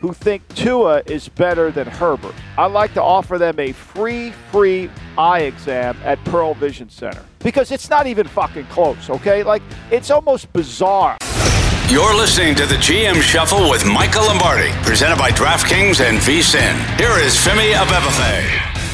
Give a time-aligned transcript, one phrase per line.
[0.00, 2.34] who think Tua is better than Herbert.
[2.56, 7.70] I'd like to offer them a free, free eye exam at Pearle Vision Center because
[7.70, 9.42] it's not even fucking close, okay?
[9.42, 11.16] Like, it's almost bizarre.
[11.88, 16.98] You're listening to the GM Shuffle with Michael Lombardi, presented by DraftKings and VSIN.
[16.98, 18.89] Here is Femi Abebefe.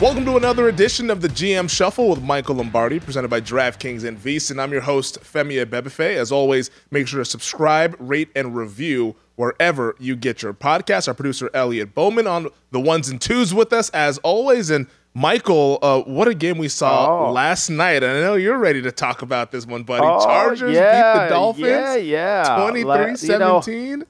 [0.00, 4.16] Welcome to another edition of the GM Shuffle with Michael Lombardi, presented by DraftKings and
[4.16, 4.62] VSIN.
[4.62, 6.14] I'm your host, Femi Abebefe.
[6.14, 11.08] As always, make sure to subscribe, rate, and review wherever you get your podcast.
[11.08, 14.70] Our producer, Elliot Bowman, on the ones and twos with us, as always.
[14.70, 17.32] And Michael, uh, what a game we saw Oh.
[17.32, 18.04] last night.
[18.04, 20.06] I know you're ready to talk about this one, buddy.
[20.06, 22.56] Oh, Chargers yeah, beat the Dolphins yeah, yeah.
[22.60, 24.04] 23 La- you know, 17.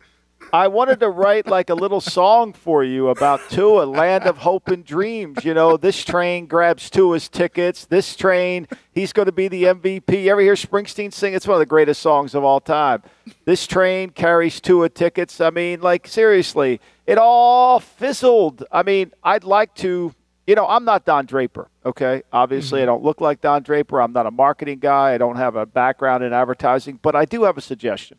[0.52, 4.68] I wanted to write like a little song for you about Tua, land of hope
[4.68, 5.44] and dreams.
[5.44, 7.84] You know, this train grabs Tua's tickets.
[7.84, 10.22] This train, he's going to be the MVP.
[10.22, 11.34] You ever hear Springsteen sing?
[11.34, 13.02] It's one of the greatest songs of all time.
[13.44, 15.38] This train carries Tua tickets.
[15.38, 18.64] I mean, like, seriously, it all fizzled.
[18.72, 20.14] I mean, I'd like to,
[20.46, 22.22] you know, I'm not Don Draper, okay?
[22.32, 22.92] Obviously, I mm-hmm.
[22.92, 24.00] don't look like Don Draper.
[24.00, 25.12] I'm not a marketing guy.
[25.12, 28.16] I don't have a background in advertising, but I do have a suggestion.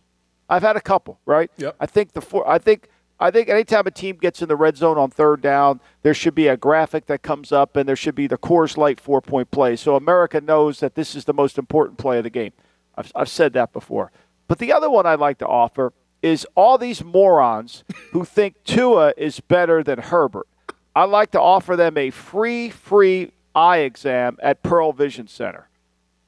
[0.50, 1.52] I've had a couple, right?
[1.58, 1.76] Yep.
[1.80, 2.48] I think the four.
[2.48, 2.90] I think.
[3.22, 6.36] I think anytime a team gets in the red zone on third down, there should
[6.36, 9.76] be a graphic that comes up, and there should be the Coors Light four-point play,
[9.76, 12.54] so America knows that this is the most important play of the game.
[12.96, 14.14] I've, I've said that before.
[14.48, 19.14] But the other one I'd like to offer is all these morons who think Tua
[19.18, 20.48] is better than Herbert.
[20.96, 25.68] I'd like to offer them a free, free eye exam at Pearle Vision Center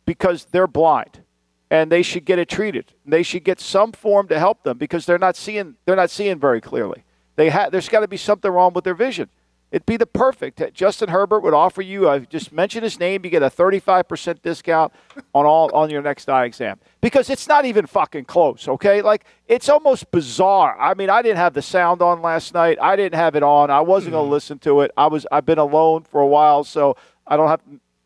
[0.05, 1.21] because they're blind
[1.71, 2.93] and they should get it treated.
[3.05, 6.37] They should get some form to help them because they're not seeing they're not seeing
[6.37, 7.05] very clearly.
[7.37, 9.29] They ha- there's got to be something wrong with their vision.
[9.71, 10.61] It'd be the perfect.
[10.73, 12.09] Justin Herbert would offer you.
[12.09, 13.23] I just mentioned his name.
[13.23, 14.91] You get a 35% discount
[15.33, 18.67] on all on your next eye exam because it's not even fucking close.
[18.67, 20.77] Okay, like it's almost bizarre.
[20.77, 22.79] I mean, I didn't have the sound on last night.
[22.81, 23.71] I didn't have it on.
[23.71, 24.33] I wasn't going to mm-hmm.
[24.33, 24.91] listen to it.
[24.97, 25.25] I was.
[25.31, 27.61] I've been alone for a while, so I don't have.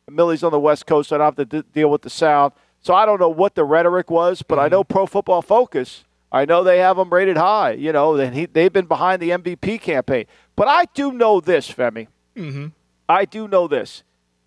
[0.08, 2.54] Millie's on the West Coast, so I don't have to d- deal with the sound.
[2.86, 4.94] So I don't know what the rhetoric was, but I know mm-hmm.
[4.94, 6.04] Pro Football Focus.
[6.32, 7.72] I know they have them rated high.
[7.72, 10.26] You know, and he, they've been behind the MVP campaign.
[10.56, 12.10] But I do know this, Femi.
[12.36, 12.68] Mm-hmm.
[13.10, 14.04] I do know this.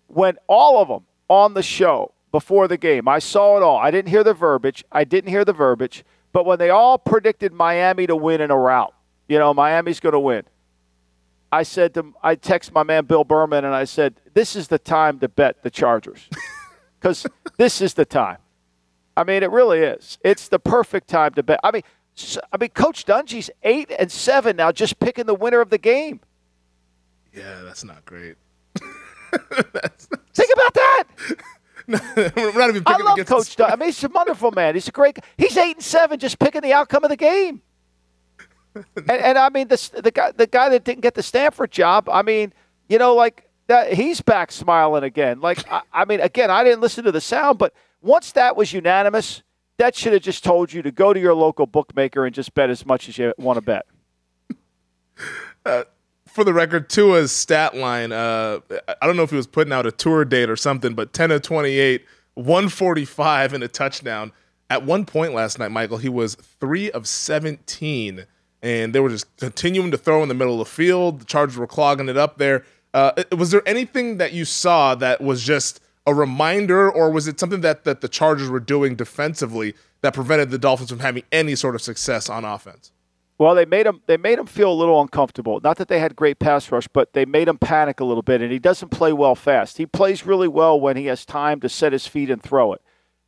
[0.07, 3.75] When all of them on the show before the game, I saw it all.
[3.75, 4.85] I didn't hear the verbiage.
[4.89, 6.05] I didn't hear the verbiage.
[6.31, 8.95] But when they all predicted Miami to win in a rout,
[9.27, 10.43] you know, Miami's going to win.
[11.51, 14.79] I said to I text my man Bill Berman and I said, "This is the
[14.79, 16.29] time to bet the Chargers."
[17.01, 17.25] Cuz
[17.57, 18.37] this is the time.
[19.17, 20.17] I mean, it really is.
[20.23, 21.59] It's the perfect time to bet.
[21.63, 21.83] I mean,
[22.17, 25.77] s- I mean Coach Dungy's 8 and 7 now just picking the winner of the
[25.77, 26.21] game.
[27.33, 28.35] Yeah, that's not great.
[30.33, 31.03] Think about that.
[31.87, 33.71] no, We're not even I picking love Coach Dungy.
[33.73, 34.73] I mean, he's a wonderful man.
[34.75, 35.19] He's a great.
[35.37, 37.61] He's eight and seven, just picking the outcome of the game.
[38.75, 42.07] and, and I mean, the the guy the guy that didn't get the Stanford job.
[42.09, 42.53] I mean,
[42.87, 43.93] you know, like that.
[43.93, 45.39] He's back smiling again.
[45.39, 48.73] Like I, I mean, again, I didn't listen to the sound, but once that was
[48.73, 49.41] unanimous,
[49.77, 52.69] that should have just told you to go to your local bookmaker and just bet
[52.69, 53.85] as much as you want to bet.
[56.27, 58.59] for the record, Tua's stat line, uh,
[59.01, 61.31] I don't know if he was putting out a tour date or something, but 10
[61.31, 62.05] of 28,
[62.35, 64.31] 145 and a touchdown.
[64.69, 68.25] At one point last night, Michael, he was 3 of 17,
[68.61, 71.21] and they were just continuing to throw in the middle of the field.
[71.21, 72.63] The Chargers were clogging it up there.
[72.93, 77.39] Uh, was there anything that you saw that was just a reminder, or was it
[77.39, 81.55] something that, that the Chargers were doing defensively that prevented the Dolphins from having any
[81.55, 82.91] sort of success on offense?
[83.37, 84.01] Well, they made him.
[84.05, 85.61] They made him feel a little uncomfortable.
[85.63, 88.41] Not that they had great pass rush, but they made him panic a little bit.
[88.41, 89.77] And he doesn't play well fast.
[89.77, 92.81] He plays really well when he has time to set his feet and throw it.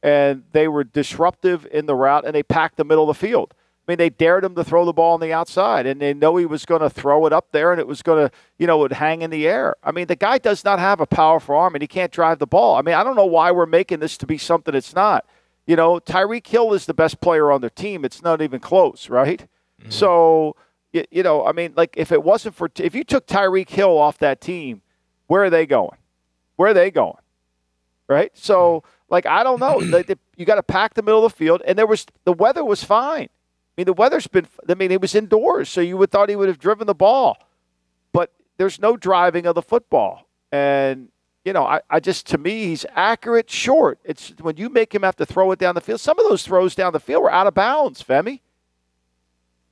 [0.04, 3.54] And they were disruptive in the route, and they packed the middle of the field.
[3.92, 6.38] I mean, they dared him to throw the ball on the outside, and they know
[6.38, 8.78] he was going to throw it up there, and it was going to, you know,
[8.78, 9.76] would hang in the air.
[9.84, 12.46] I mean, the guy does not have a powerful arm, and he can't drive the
[12.46, 12.76] ball.
[12.76, 15.26] I mean, I don't know why we're making this to be something it's not.
[15.66, 18.06] You know, Tyreek Hill is the best player on their team.
[18.06, 19.48] It's not even close, right?
[19.82, 19.90] Mm-hmm.
[19.90, 20.56] So,
[20.94, 23.98] you, you, know, I mean, like if it wasn't for if you took Tyreek Hill
[23.98, 24.84] off that team,
[25.26, 25.98] where are they going?
[26.56, 27.18] Where are they going?
[28.08, 28.32] Right?
[28.36, 29.82] So, like I don't know.
[30.38, 32.84] you got to pack the middle of the field, and there was the weather was
[32.84, 33.30] fine.
[33.82, 34.48] Mean, the weather's been.
[34.70, 37.36] I mean, it was indoors, so you would thought he would have driven the ball,
[38.14, 41.08] but there's no driving of the football, and
[41.44, 43.98] you know, I, I just to me he's accurate short.
[44.04, 46.00] It's when you make him have to throw it down the field.
[46.00, 48.42] Some of those throws down the field were out of bounds, Femi.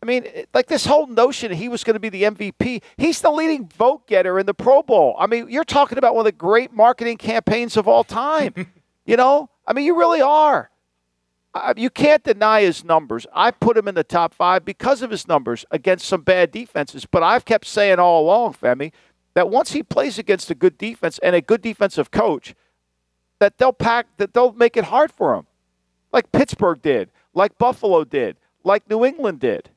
[0.01, 0.25] I mean,
[0.55, 2.81] like this whole notion he was going to be the MVP.
[2.97, 5.15] He's the leading vote getter in the Pro Bowl.
[5.19, 8.55] I mean, you're talking about one of the great marketing campaigns of all time.
[9.05, 10.71] you know, I mean, you really are.
[11.75, 13.25] You can't deny his numbers.
[13.33, 17.05] I put him in the top five because of his numbers against some bad defenses.
[17.05, 18.91] But I've kept saying all along, Femi,
[19.33, 22.53] that once he plays against a good defense and a good defensive coach,
[23.39, 25.47] that they'll pack that they'll make it hard for him.
[26.11, 29.69] Like Pittsburgh did, like Buffalo did, like New England did.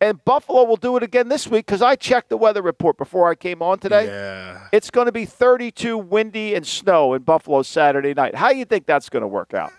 [0.00, 3.30] And Buffalo will do it again this week because I checked the weather report before
[3.30, 4.06] I came on today.
[4.06, 4.68] Yeah.
[4.72, 8.34] It's going to be 32 windy and snow in Buffalo Saturday night.
[8.34, 9.72] How do you think that's going to work out?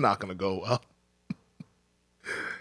[0.00, 0.89] Not going to go well.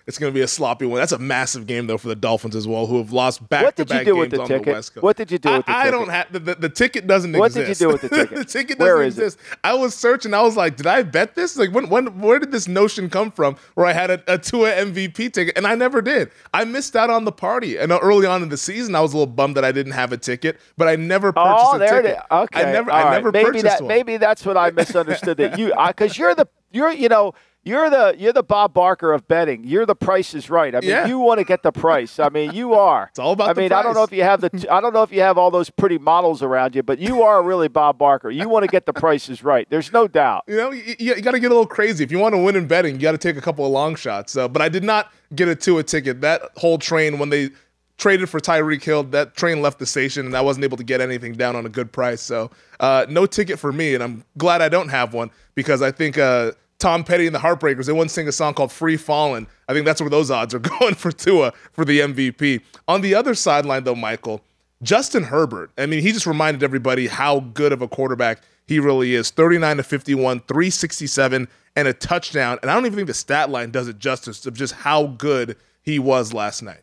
[0.10, 1.00] It's going to be a sloppy one.
[1.00, 3.86] That's a massive game though for the Dolphins as well, who have lost back to
[3.86, 4.66] back games on ticket?
[4.66, 5.04] the West Coast.
[5.04, 5.88] What did you do with the I, ticket?
[5.88, 7.58] I don't have the, the, the, ticket doesn't what exist.
[7.58, 8.38] What did you do with the ticket?
[8.40, 9.38] the ticket doesn't exist.
[9.40, 9.60] It?
[9.64, 10.34] I was searching.
[10.34, 11.56] I was like, did I bet this?
[11.58, 13.56] Like, when, when, where did this notion come from?
[13.76, 16.32] Where I had a, a Tua MVP ticket, and I never did.
[16.56, 17.78] I missed out on the party.
[17.78, 19.94] And uh, early on in the season, I was a little bummed that I didn't
[19.94, 22.18] have a ticket, but I never oh, purchased oh, a there ticket.
[22.18, 22.24] It is.
[22.32, 23.90] Okay, I never, All I never maybe purchased that, one.
[23.90, 25.38] Maybe that's what I misunderstood.
[25.38, 27.36] that you, uh, because you're the, you're, you know
[27.70, 29.64] you're the you're the Bob Barker of betting.
[29.64, 30.74] You're the price is right.
[30.76, 31.08] I mean, yeah.
[31.08, 32.20] you want to get the price.
[32.20, 33.10] I mean, you are.
[33.20, 33.50] It's all about.
[33.50, 35.38] I mean, I don't know if you have the I don't know if you have
[35.38, 38.30] all those pretty models around you, but you are really Bob Barker.
[38.30, 39.68] You want to get the prices right.
[39.70, 40.44] There's no doubt.
[40.48, 42.56] You know, you, you got to get a little crazy if you want to win
[42.56, 42.96] in betting.
[42.96, 44.36] You got to take a couple of long shots.
[44.36, 46.22] Uh, but I did not get a Tua ticket.
[46.22, 47.50] That whole train when they
[47.98, 51.02] traded for Tyreek Hill, that train left the station, and I wasn't able to get
[51.02, 52.22] anything down on a good price.
[52.22, 52.50] So,
[52.80, 56.18] uh, no ticket for me, and I'm glad I don't have one because I think.
[56.18, 57.86] Uh, Tom Petty and the Heartbreakers.
[57.86, 59.48] They once sing a song called Free Fallin'.
[59.68, 62.62] I think that's where those odds are going for Tua for the MVP.
[62.88, 64.42] On the other sideline, though, Michael,
[64.82, 69.14] Justin Herbert, I mean, he just reminded everybody how good of a quarterback he really
[69.14, 72.60] is 39 to 51, 367, and a touchdown.
[72.62, 75.58] And I don't even think the stat line does it justice of just how good
[75.82, 76.82] he was last night.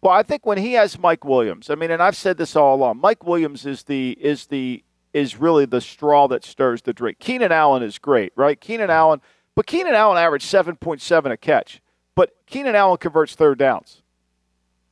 [0.00, 2.74] Well, I think when he has Mike Williams, I mean, and I've said this all
[2.74, 4.82] along, Mike Williams is the is the
[5.14, 7.20] is really the straw that stirs the drink.
[7.20, 8.60] Keenan Allen is great, right?
[8.60, 9.22] Keenan Allen,
[9.54, 11.80] but Keenan Allen averaged 7.7 a catch,
[12.16, 14.02] but Keenan Allen converts third downs.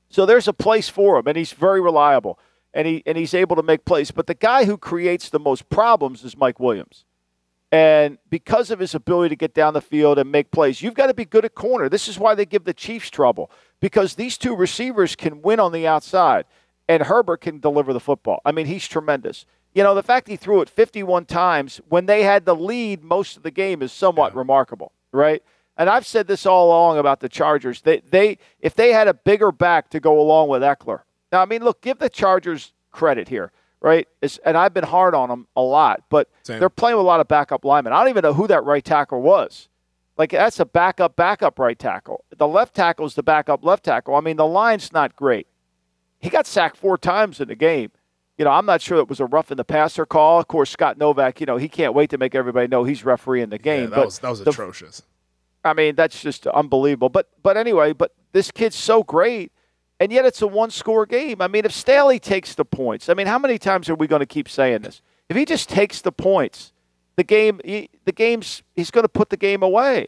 [0.09, 2.39] So there's a place for him, and he's very reliable,
[2.73, 4.11] and he and he's able to make plays.
[4.11, 7.05] But the guy who creates the most problems is Mike Williams.
[7.73, 11.07] And because of his ability to get down the field and make plays, you've got
[11.07, 11.89] to be good at corner.
[11.89, 15.73] This is why they give the Chiefs trouble because these two receivers can win on
[15.73, 16.45] the outside,
[16.87, 18.43] and Herbert can deliver the football.
[18.45, 22.23] I mean, he's tremendous you know, the fact he threw it 51 times when they
[22.23, 24.39] had the lead most of the game is somewhat yeah.
[24.39, 25.43] remarkable, right?
[25.77, 27.81] And I've said this all along about the Chargers.
[27.81, 31.01] They, they, if they had a bigger back to go along with Ekeler.
[31.31, 34.07] Now, I mean, look, give the Chargers credit here, right?
[34.21, 36.61] It's, and I've been hard on them a lot, but Same.
[36.61, 37.95] they're playing with a lot of backup linemen.
[37.95, 39.69] I don't even know who that right tackle was.
[40.19, 42.25] Like that's a backup, backup right tackle.
[42.37, 44.15] The left tackle is the backup left tackle.
[44.15, 45.47] I mean, the line's not great.
[46.21, 47.91] He got sacked four times in the game
[48.39, 50.41] you know, I'm not sure it was a rough in the passer call.
[50.41, 53.51] Of course, Scott Novack, you know, he can't wait to make everybody know he's refereeing
[53.51, 53.85] the game.
[53.85, 55.03] Yeah, that but was that was the, atrocious.
[55.65, 57.09] I mean, that's just unbelievable.
[57.09, 59.53] But but anyway, but this kid's so great,
[60.01, 61.41] and yet it's a one-score game.
[61.41, 64.21] I mean, if Staley takes the points, I mean, how many times are we going
[64.21, 65.03] to keep saying this?
[65.29, 66.73] If he just takes the points,
[67.17, 70.07] the game, he, the game's he's going to put the game away.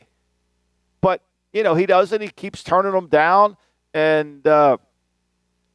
[1.01, 1.21] But
[1.53, 2.21] you know, he doesn't.
[2.23, 3.59] He keeps turning them down,
[3.93, 4.47] and.
[4.47, 4.79] Uh,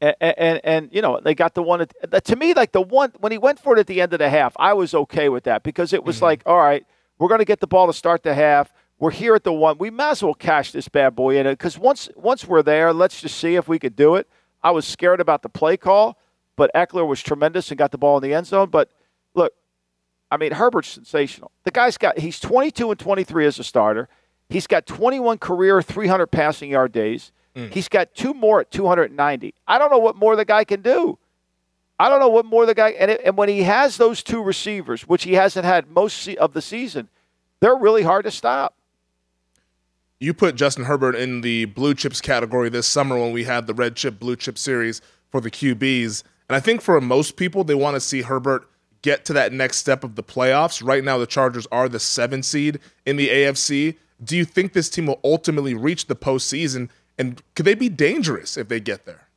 [0.01, 3.11] and, and, and you know they got the one at, to me like the one
[3.19, 5.43] when he went for it at the end of the half I was okay with
[5.43, 6.25] that because it was mm-hmm.
[6.25, 6.85] like all right
[7.17, 8.73] we're going to get the ball to start the half.
[8.97, 9.77] We're here at the one.
[9.77, 12.93] We might as well cash this bad boy in it because once once we're there
[12.93, 14.27] let's just see if we could do it.
[14.63, 16.17] I was scared about the play call
[16.55, 18.69] but Ekeler was tremendous and got the ball in the end zone.
[18.69, 18.89] But
[19.33, 19.53] look
[20.31, 21.51] I mean Herbert's sensational.
[21.63, 24.07] The guy's got he's 22 and 23 as a starter.
[24.47, 27.71] He's got 21 career 300 passing yard days Mm.
[27.71, 29.53] He's got two more at 290.
[29.67, 31.17] I don't know what more the guy can do.
[31.99, 34.41] I don't know what more the guy and, it, and when he has those two
[34.41, 37.09] receivers, which he hasn't had most of the season,
[37.59, 38.75] they're really hard to stop.
[40.19, 43.73] You put Justin Herbert in the blue chips category this summer when we had the
[43.73, 47.75] red chip blue chip series for the QBs, and I think for most people they
[47.75, 48.67] want to see Herbert
[49.01, 50.85] get to that next step of the playoffs.
[50.85, 53.95] Right now, the Chargers are the seven seed in the AFC.
[54.21, 56.89] Do you think this team will ultimately reach the postseason?
[57.19, 59.27] And could they be dangerous if they get there?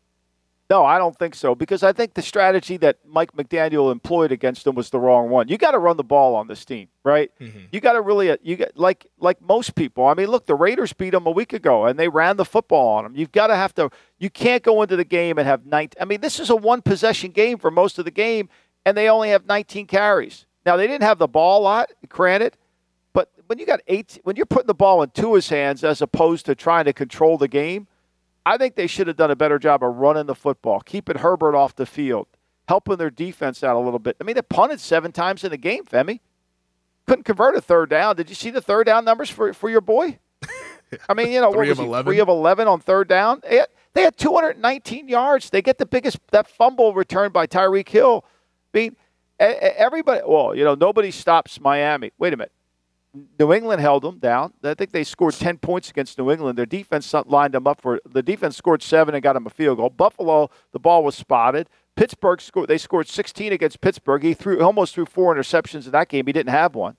[0.71, 4.65] No, I don't think so because I think the strategy that Mike McDaniel employed against
[4.65, 5.49] them was the wrong one.
[5.49, 7.31] You got to run the ball on this team, right?
[7.41, 7.59] Mm-hmm.
[7.73, 10.07] You got to really uh, you get like like most people.
[10.07, 12.89] I mean, look, the Raiders beat them a week ago and they ran the football
[12.89, 13.15] on them.
[13.15, 13.91] You've got to have to.
[14.19, 16.01] You can't go into the game and have 19.
[16.01, 18.49] I mean, this is a one possession game for most of the game,
[18.87, 20.47] and they only have 19 carries.
[20.65, 22.57] Now they didn't have the ball a lot, granted,
[23.53, 26.55] when you got eight, when you're putting the ball in Tua's hands as opposed to
[26.55, 27.87] trying to control the game
[28.45, 31.55] I think they should have done a better job of running the football, keeping Herbert
[31.55, 32.27] off the field,
[32.69, 34.17] helping their defense out a little bit.
[34.21, 36.21] I mean, they punted seven times in the game, Femi.
[37.07, 38.17] Couldn't convert a third down.
[38.17, 40.19] Did you see the third down numbers for, for your boy?
[41.09, 42.11] I mean, you know, three of he, 11.
[42.11, 43.41] Three of 11 on third down.
[43.49, 45.51] They had, they had 219 yards.
[45.51, 48.25] They get the biggest, that fumble returned by Tyreek Hill.
[48.75, 48.97] I mean,
[49.39, 52.13] everybody, well, you know, nobody stops Miami.
[52.19, 52.53] Wait a minute.
[53.39, 54.55] New England held them down.
[54.65, 56.57] I think they scored 10 points against New England.
[56.57, 59.79] Their defense lined them up for the defense scored seven and got them a field
[59.79, 59.91] goal.
[59.91, 61.69] Buffalo, the ball was spotted.
[61.95, 62.69] Pittsburgh scored.
[62.69, 64.23] They scored 16 against Pittsburgh.
[64.23, 66.27] He threw almost threw four interceptions in that game.
[66.27, 66.97] He didn't have one.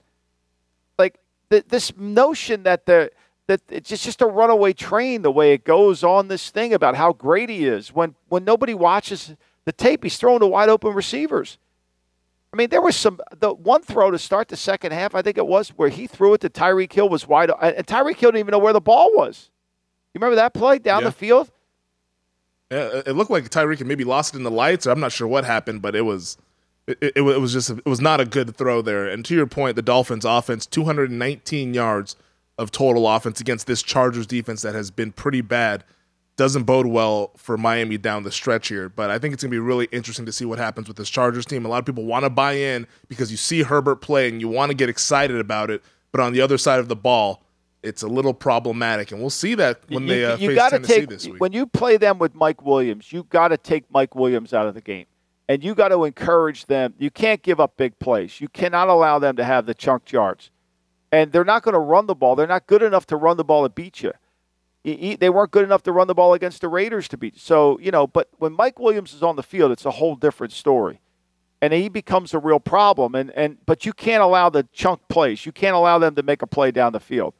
[1.00, 1.18] Like
[1.50, 3.12] the, this notion that the
[3.48, 7.12] that it's just a runaway train the way it goes on this thing about how
[7.12, 10.04] great he is when when nobody watches the tape.
[10.04, 11.58] He's throwing to wide open receivers.
[12.54, 15.16] I mean, there was some the one throw to start the second half.
[15.16, 18.18] I think it was where he threw it to Tyreek Hill was wide, and Tyreek
[18.18, 19.50] Hill didn't even know where the ball was.
[20.14, 21.10] You remember that play down yeah.
[21.10, 21.52] the field?
[22.72, 25.12] Yeah, it looked like Tyreek had maybe lost it in the lights, or I'm not
[25.12, 26.38] sure what happened, but it was
[26.86, 29.08] it, it, it was just it was not a good throw there.
[29.08, 32.16] And to your point, the Dolphins' offense, 219 yards
[32.60, 35.84] of total offense against this Chargers defense that has been pretty bad
[36.36, 38.90] doesn't bode well for Miami down the stretch here.
[38.90, 41.10] But I think it's going to be really interesting to see what happens with this
[41.10, 41.66] Chargers team.
[41.66, 44.48] A lot of people want to buy in because you see Herbert play and you
[44.48, 45.84] want to get excited about it.
[46.12, 47.44] But on the other side of the ball,
[47.82, 50.76] it's a little problematic, and we'll see that when you, they uh, you face gotta
[50.78, 51.42] Tennessee take, this week.
[51.42, 54.74] When you play them with Mike Williams, you got to take Mike Williams out of
[54.74, 55.06] the game,
[55.50, 56.94] and you got to encourage them.
[56.98, 58.40] You can't give up big plays.
[58.40, 60.50] You cannot allow them to have the chunk yards,
[61.12, 62.38] and they're not going to run the ball.
[62.38, 64.14] They're not good enough to run the ball and beat you
[64.84, 67.40] they weren't good enough to run the ball against the Raiders to beat.
[67.40, 70.52] So, you know, but when Mike Williams is on the field, it's a whole different
[70.52, 71.00] story.
[71.62, 73.16] And he becomes a real problem.
[73.16, 75.46] And, and but you can't allow the chunk plays.
[75.46, 77.34] You can't allow them to make a play down the field.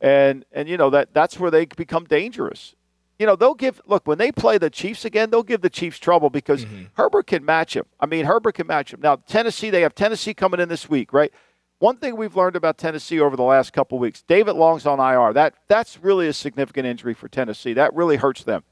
[0.00, 2.74] And and you know that that's where they become dangerous.
[3.18, 5.98] You know, they'll give look, when they play the Chiefs again, they'll give the Chiefs
[5.98, 6.84] trouble because mm-hmm.
[6.94, 7.84] Herbert can match him.
[7.98, 9.00] I mean, Herbert can match him.
[9.02, 11.32] Now, Tennessee, they have Tennessee coming in this week, right?
[11.78, 15.32] One thing we've learned about Tennessee over the last couple weeks, David Long's on IR.
[15.34, 17.74] That that's really a significant injury for Tennessee.
[17.74, 18.64] That really hurts them.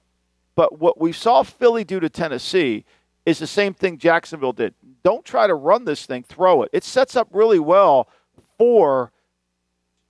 [0.55, 2.85] But what we saw Philly do to Tennessee
[3.27, 4.75] is the same thing Jacksonville did.
[5.03, 6.71] Don't try to run this thing, throw it.
[6.73, 8.09] It sets up really well
[8.57, 9.13] for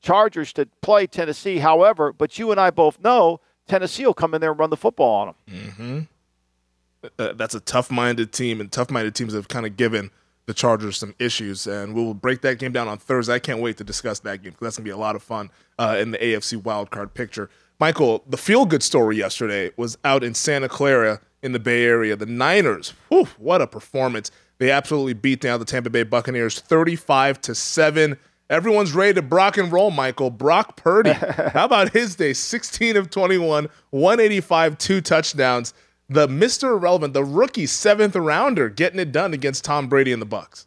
[0.00, 1.58] Chargers to play Tennessee.
[1.58, 4.76] However, but you and I both know Tennessee will come in there and run the
[4.76, 5.64] football on them.
[5.66, 7.08] Mm-hmm.
[7.18, 10.12] Uh, that's a tough-minded team, and tough-minded teams have kind of given–
[10.46, 11.66] the Chargers some issues.
[11.66, 13.34] And we will break that game down on Thursday.
[13.34, 15.22] I can't wait to discuss that game because that's going to be a lot of
[15.22, 17.50] fun uh, in the AFC wildcard picture.
[17.80, 22.16] Michael, the feel good story yesterday was out in Santa Clara in the Bay Area.
[22.16, 24.30] The Niners, whew, what a performance.
[24.58, 28.16] They absolutely beat down the Tampa Bay Buccaneers 35 to 7.
[28.48, 30.30] Everyone's ready to Brock and roll, Michael.
[30.30, 31.12] Brock Purdy.
[31.52, 32.32] How about his day?
[32.32, 35.74] 16 of 21, 185, two touchdowns
[36.08, 36.70] the Mr.
[36.70, 40.66] Irrelevant, the rookie seventh rounder, getting it done against Tom Brady and the Bucs.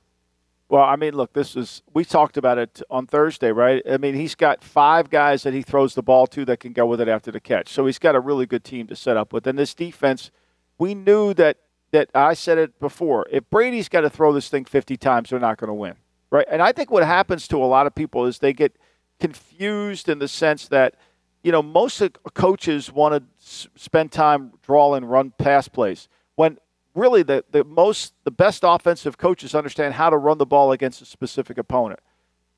[0.70, 3.82] Well, I mean, look, this is we talked about it on Thursday, right?
[3.90, 6.86] I mean, he's got five guys that he throws the ball to that can go
[6.86, 7.70] with it after the catch.
[7.70, 9.48] So he's got a really good team to set up with.
[9.48, 10.30] And this defense,
[10.78, 11.58] we knew that
[11.92, 13.26] that I said it before.
[13.32, 15.96] If Brady's got to throw this thing 50 times, they're not going to win,
[16.30, 16.46] right?
[16.52, 18.76] And I think what happens to a lot of people is they get
[19.22, 20.96] confused in the sense that–
[21.48, 26.58] you know, most coaches want to s- spend time draw and run pass plays when
[26.94, 31.02] really the, the most the best offensive coaches understand how to run the ball against
[31.02, 32.02] a specific opponent.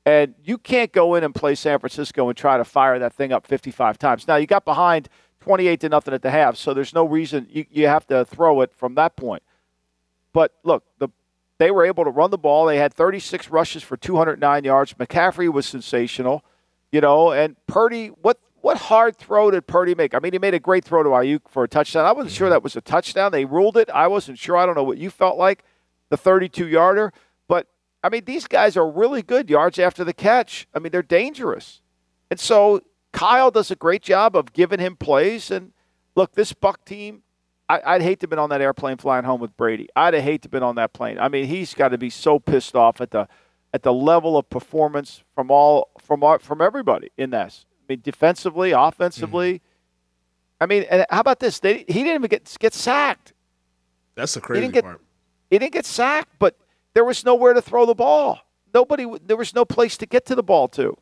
[0.04, 3.32] And you can't go in and play San Francisco and try to fire that thing
[3.32, 4.26] up 55 times.
[4.26, 7.66] Now you got behind 28 to nothing at the half, so there's no reason you,
[7.70, 9.44] you have to throw it from that point.
[10.32, 11.10] But look, the
[11.58, 12.66] they were able to run the ball.
[12.66, 14.94] They had 36 rushes for 209 yards.
[14.94, 16.44] McCaffrey was sensational,
[16.90, 18.08] you know, and Purdy.
[18.08, 20.14] What what hard throw did Purdy make?
[20.14, 22.04] I mean, he made a great throw to Aiyuk for a touchdown.
[22.04, 23.32] I wasn't sure that was a touchdown.
[23.32, 23.88] They ruled it.
[23.90, 24.56] I wasn't sure.
[24.56, 25.64] I don't know what you felt like,
[26.08, 27.12] the 32 yarder.
[27.48, 27.66] But,
[28.02, 30.66] I mean, these guys are really good yards after the catch.
[30.74, 31.80] I mean, they're dangerous.
[32.30, 35.50] And so Kyle does a great job of giving him plays.
[35.50, 35.72] And
[36.14, 37.22] look, this Buck team,
[37.68, 39.88] I, would hate to have been on that airplane flying home with Brady.
[39.94, 41.18] I'd hate to have been on that plane.
[41.18, 43.28] I mean, he's got to be so pissed off at the
[43.72, 47.64] at the level of performance from all from our, from everybody in this.
[47.90, 49.54] I mean, defensively, offensively.
[49.54, 50.62] Mm-hmm.
[50.62, 51.58] I mean, and how about this?
[51.58, 53.32] They, he didn't even get get sacked.
[54.14, 55.00] That's the crazy he get, part.
[55.50, 56.56] He didn't get sacked, but
[56.94, 58.38] there was nowhere to throw the ball.
[58.72, 60.96] Nobody, there was no place to get to the ball to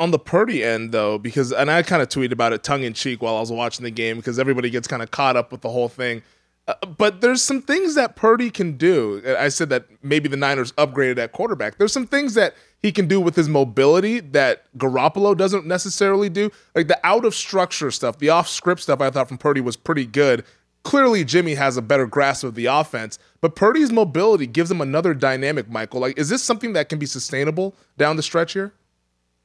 [0.00, 2.94] on the Purdy end, though, because and I kind of tweeted about it tongue in
[2.94, 5.60] cheek while I was watching the game because everybody gets kind of caught up with
[5.60, 6.22] the whole thing.
[6.66, 9.22] Uh, but there's some things that Purdy can do.
[9.38, 11.76] I said that maybe the Niners upgraded at quarterback.
[11.76, 16.50] There's some things that he can do with his mobility that Garoppolo doesn't necessarily do.
[16.74, 19.76] Like the out of structure stuff, the off script stuff, I thought from Purdy was
[19.76, 20.44] pretty good.
[20.82, 25.12] Clearly, Jimmy has a better grasp of the offense, but Purdy's mobility gives him another
[25.12, 26.00] dynamic, Michael.
[26.00, 28.72] Like, is this something that can be sustainable down the stretch here?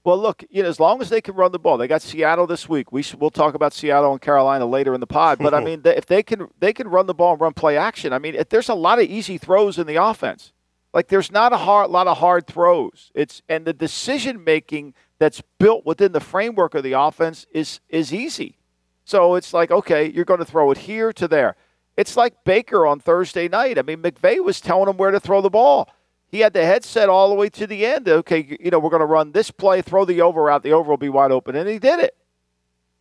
[0.06, 2.46] Well, look, you know, as long as they can run the ball, they got Seattle
[2.46, 2.92] this week.
[2.92, 5.40] We should, we'll talk about Seattle and Carolina later in the pod.
[5.40, 8.14] But I mean, if they can they can run the ball and run play action,
[8.14, 10.54] I mean, if there's a lot of easy throws in the offense.
[10.96, 13.12] Like there's not a hard, lot of hard throws.
[13.14, 18.12] It's and the decision making that's built within the framework of the offense is is
[18.12, 18.58] easy.
[19.04, 21.56] So it's like, okay, you're going to throw it here to there.
[21.96, 23.78] It's like Baker on Thursday night.
[23.78, 25.88] I mean, McVay was telling him where to throw the ball
[26.36, 28.10] he had the headset all the way to the end.
[28.10, 30.90] Okay, you know, we're going to run this play, throw the over out, the over
[30.90, 31.56] will be wide open.
[31.56, 32.16] And he did it.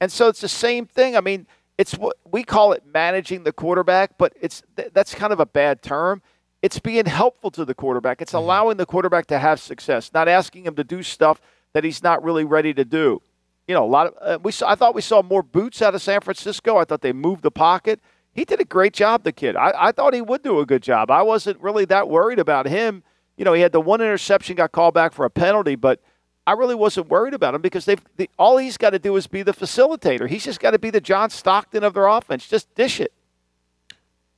[0.00, 1.16] And so it's the same thing.
[1.16, 1.46] I mean,
[1.76, 5.82] it's what we call it managing the quarterback, but it's that's kind of a bad
[5.82, 6.22] term.
[6.64, 8.22] It's being helpful to the quarterback.
[8.22, 8.44] It's mm-hmm.
[8.44, 11.40] allowing the quarterback to have success, not asking him to do stuff
[11.74, 13.20] that he's not really ready to do.
[13.68, 15.94] You know, a lot of uh, we saw, I thought we saw more boots out
[15.94, 16.76] of San Francisco.
[16.76, 18.00] I thought they moved the pocket.
[18.32, 19.56] He did a great job, the kid.
[19.56, 21.10] I, I thought he would do a good job.
[21.10, 23.04] I wasn't really that worried about him
[23.36, 26.00] you know, he had the one interception, got called back for a penalty, but
[26.46, 29.26] I really wasn't worried about him because they've the, all he's got to do is
[29.26, 30.28] be the facilitator.
[30.28, 32.46] He's just got to be the John Stockton of their offense.
[32.46, 33.12] Just dish it.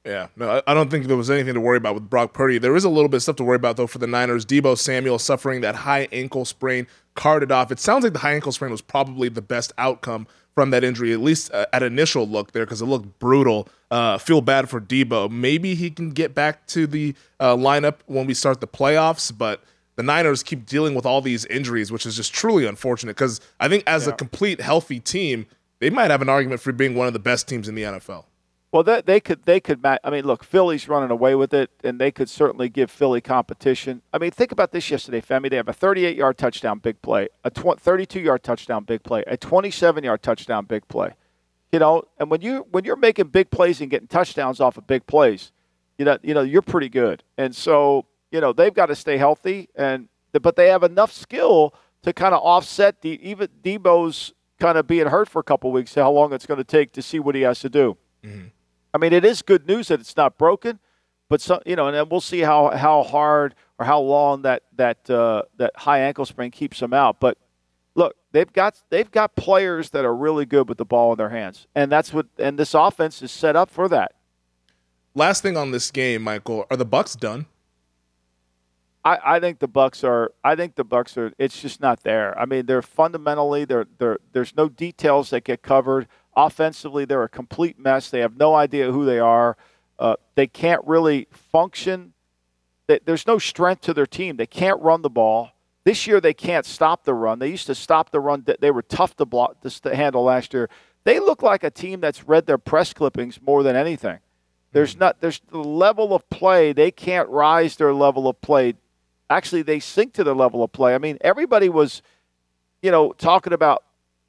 [0.07, 2.59] Yeah, no, I don't think there was anything to worry about with Brock Purdy.
[2.59, 4.47] There is a little bit of stuff to worry about though for the Niners.
[4.47, 6.87] Deebo Samuel suffering that high ankle sprain,
[7.17, 7.73] carted off.
[7.73, 11.12] It sounds like the high ankle sprain was probably the best outcome from that injury,
[11.12, 13.69] at least uh, at initial look there, because it looked brutal.
[13.90, 15.29] Uh, feel bad for Deebo.
[15.29, 19.64] Maybe he can get back to the uh, lineup when we start the playoffs, but
[19.97, 23.16] the Niners keep dealing with all these injuries, which is just truly unfortunate.
[23.16, 24.12] Because I think as yeah.
[24.12, 25.47] a complete healthy team,
[25.81, 28.25] they might have an argument for being one of the best teams in the NFL.
[28.72, 29.85] Well, they, they could they could.
[29.85, 34.02] I mean, look, Philly's running away with it, and they could certainly give Philly competition.
[34.12, 35.48] I mean, think about this yesterday, Femi.
[35.48, 40.66] They have a 38-yard touchdown, big play, a 32-yard touchdown, big play, a 27-yard touchdown,
[40.66, 41.14] big play.
[41.72, 44.87] You know, and when you when you're making big plays and getting touchdowns off of
[44.87, 45.52] big plays,
[45.96, 47.22] you know, you know, you're pretty good.
[47.38, 51.72] And so, you know, they've got to stay healthy, and but they have enough skill
[52.02, 55.94] to kind of offset the even Deebo's kind of being hurt for a couple weeks.
[55.94, 57.96] How long it's going to take to see what he has to do.
[58.24, 58.48] Mm-hmm.
[58.96, 60.78] I mean, it is good news that it's not broken,
[61.28, 64.62] but some, you know, and then we'll see how how hard or how long that
[64.76, 67.20] that uh, that high ankle sprain keeps them out.
[67.20, 67.37] But
[67.94, 71.28] look, they've got they've got players that are really good with the ball in their
[71.28, 74.12] hands, and that's what and this offense is set up for that.
[75.14, 77.44] Last thing on this game, Michael, are the Bucs done?
[79.04, 80.32] I, I think the Bucs are.
[80.42, 81.32] I think the Bucs are.
[81.38, 82.37] It's just not there.
[82.38, 83.66] I mean, they're fundamentally.
[83.66, 86.09] They're, they're, there's no details that get covered.
[86.37, 88.11] Offensively, they're a complete mess.
[88.11, 89.57] They have no idea who they are.
[89.99, 92.12] Uh, they can't really function.
[92.87, 94.37] There's no strength to their team.
[94.37, 95.53] They can't run the ball.
[95.85, 97.38] This year, they can't stop the run.
[97.38, 98.44] They used to stop the run.
[98.61, 100.68] They were tough to block to handle last year.
[101.05, 104.18] They look like a team that's read their press clippings more than anything.
[104.72, 105.01] There's hmm.
[105.01, 105.20] not.
[105.20, 106.72] There's the level of play.
[106.72, 108.75] They can't rise their level of play.
[109.31, 110.94] Actually, they sink to their level of play.
[110.94, 112.03] I mean, everybody was,
[112.83, 113.85] you know, talking about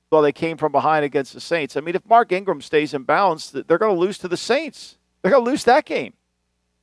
[0.10, 1.76] well, they came from behind against the Saints.
[1.76, 4.98] I mean, if Mark Ingram stays in bounds, they're going to lose to the Saints.
[5.22, 6.14] They're going to lose that game.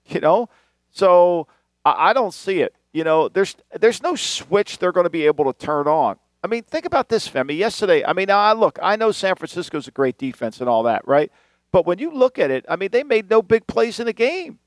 [0.07, 0.51] You know,
[0.91, 1.47] so
[1.83, 2.75] I don't see it.
[2.93, 6.17] You know, there's there's no switch they're going to be able to turn on.
[6.43, 7.57] I mean, think about this, Femi.
[7.57, 11.09] Yesterday, I mean, I look, I know San Francisco's a great defense and all that,
[11.09, 11.33] right?
[11.73, 14.13] But when you look at it, I mean, they made no big plays in the
[14.13, 14.59] game.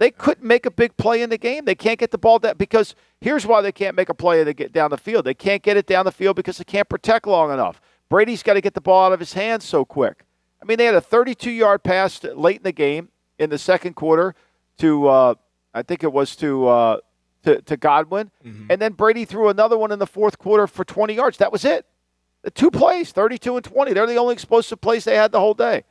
[0.00, 1.66] They couldn't make a big play in the game.
[1.66, 4.54] They can't get the ball down because here's why they can't make a play to
[4.54, 5.26] get down the field.
[5.26, 7.82] They can't get it down the field because they can't protect long enough.
[8.08, 10.24] Brady's got to get the ball out of his hands so quick.
[10.62, 13.92] I mean, they had a 32 yard pass late in the game in the second
[13.92, 14.34] quarter
[14.78, 15.34] to, uh,
[15.74, 16.96] I think it was to, uh,
[17.42, 18.30] to, to Godwin.
[18.42, 18.68] Mm-hmm.
[18.70, 21.36] And then Brady threw another one in the fourth quarter for 20 yards.
[21.36, 21.84] That was it.
[22.40, 23.92] The two plays, 32 and 20.
[23.92, 25.84] They're the only explosive plays they had the whole day.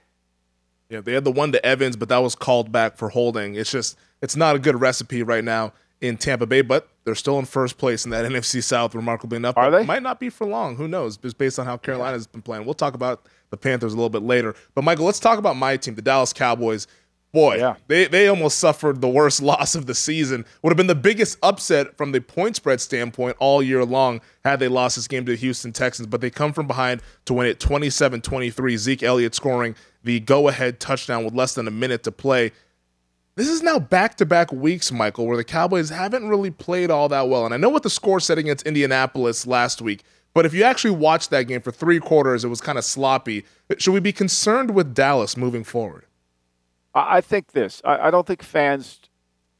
[0.89, 3.55] Yeah, they had the one to Evans, but that was called back for holding.
[3.55, 5.71] It's just it's not a good recipe right now
[6.01, 9.57] in Tampa Bay, but They're still in first place in that NFC South, remarkably enough.
[9.57, 9.83] Are they?
[9.85, 10.75] Might not be for long.
[10.77, 11.17] Who knows?
[11.17, 12.65] Just based on how Carolina's been playing.
[12.65, 14.55] We'll talk about the Panthers a little bit later.
[14.75, 16.87] But Michael, let's talk about my team, the Dallas Cowboys.
[17.31, 17.75] Boy, Yeah.
[17.87, 20.45] they, they almost suffered the worst loss of the season.
[20.63, 24.59] Would have been the biggest upset from the point spread standpoint all year long had
[24.59, 26.07] they lost this game to the Houston Texans.
[26.07, 28.77] But they come from behind to win it 27 23.
[28.77, 32.51] Zeke Elliott scoring the go ahead touchdown with less than a minute to play.
[33.35, 37.07] This is now back to back weeks, Michael, where the Cowboys haven't really played all
[37.09, 37.45] that well.
[37.45, 40.91] And I know what the score said against Indianapolis last week, but if you actually
[40.91, 43.45] watched that game for three quarters, it was kind of sloppy.
[43.77, 46.05] Should we be concerned with Dallas moving forward?
[46.93, 47.81] I think this.
[47.85, 48.99] I, I don't think fans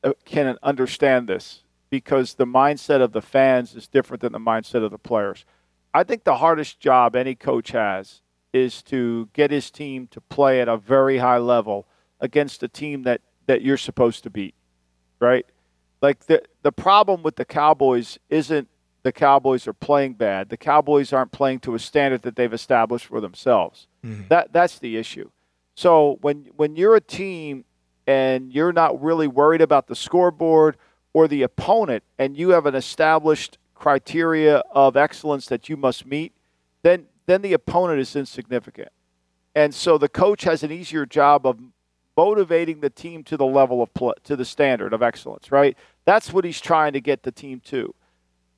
[0.03, 4.83] uh, can understand this because the mindset of the fans is different than the mindset
[4.83, 5.45] of the players.
[5.93, 8.21] I think the hardest job any coach has
[8.53, 11.87] is to get his team to play at a very high level
[12.19, 14.55] against a team that, that you're supposed to beat,
[15.19, 15.45] right?
[16.01, 18.69] Like the the problem with the Cowboys isn't
[19.03, 20.49] the Cowboys are playing bad.
[20.49, 23.87] The Cowboys aren't playing to a standard that they've established for themselves.
[24.05, 24.27] Mm-hmm.
[24.29, 25.29] That that's the issue.
[25.75, 27.65] So when when you're a team
[28.07, 30.77] and you're not really worried about the scoreboard
[31.13, 36.33] or the opponent and you have an established criteria of excellence that you must meet,
[36.81, 38.89] then then the opponent is insignificant.
[39.55, 41.59] And so the coach has an easier job of
[42.17, 45.77] motivating the team to the level of play, to the standard of excellence, right?
[46.05, 47.93] That's what he's trying to get the team to.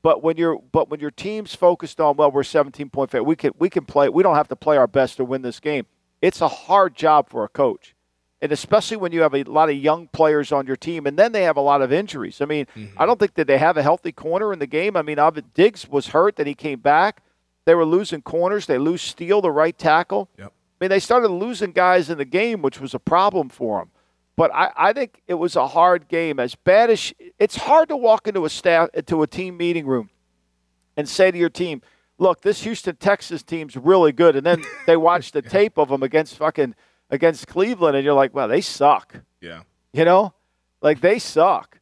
[0.01, 3.35] But when you're but when your team's focused on well, we're 17 point favorite, we
[3.35, 4.09] can we can play.
[4.09, 5.85] We don't have to play our best to win this game.
[6.21, 7.93] It's a hard job for a coach,
[8.41, 11.31] and especially when you have a lot of young players on your team, and then
[11.31, 12.41] they have a lot of injuries.
[12.41, 12.99] I mean, mm-hmm.
[13.01, 14.95] I don't think that they have a healthy corner in the game.
[14.95, 17.21] I mean, Ovid Diggs was hurt, then he came back.
[17.65, 18.65] They were losing corners.
[18.65, 20.29] They lose Steele, the right tackle.
[20.37, 20.47] Yep.
[20.47, 23.91] I mean, they started losing guys in the game, which was a problem for them.
[24.35, 26.39] But I, I think it was a hard game.
[26.39, 30.09] As bad as it's hard to walk into a staff into a team meeting room
[30.97, 31.81] and say to your team,
[32.17, 36.01] "Look, this Houston Texas team's really good," and then they watch the tape of them
[36.01, 36.73] against fucking
[37.11, 39.63] against Cleveland, and you're like, "Well, they suck." Yeah.
[39.93, 40.33] You know,
[40.81, 41.80] like they suck.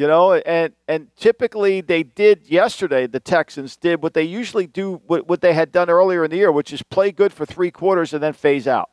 [0.00, 3.06] You know, and and typically they did yesterday.
[3.06, 6.38] The Texans did what they usually do, what, what they had done earlier in the
[6.38, 8.88] year, which is play good for three quarters and then phase out.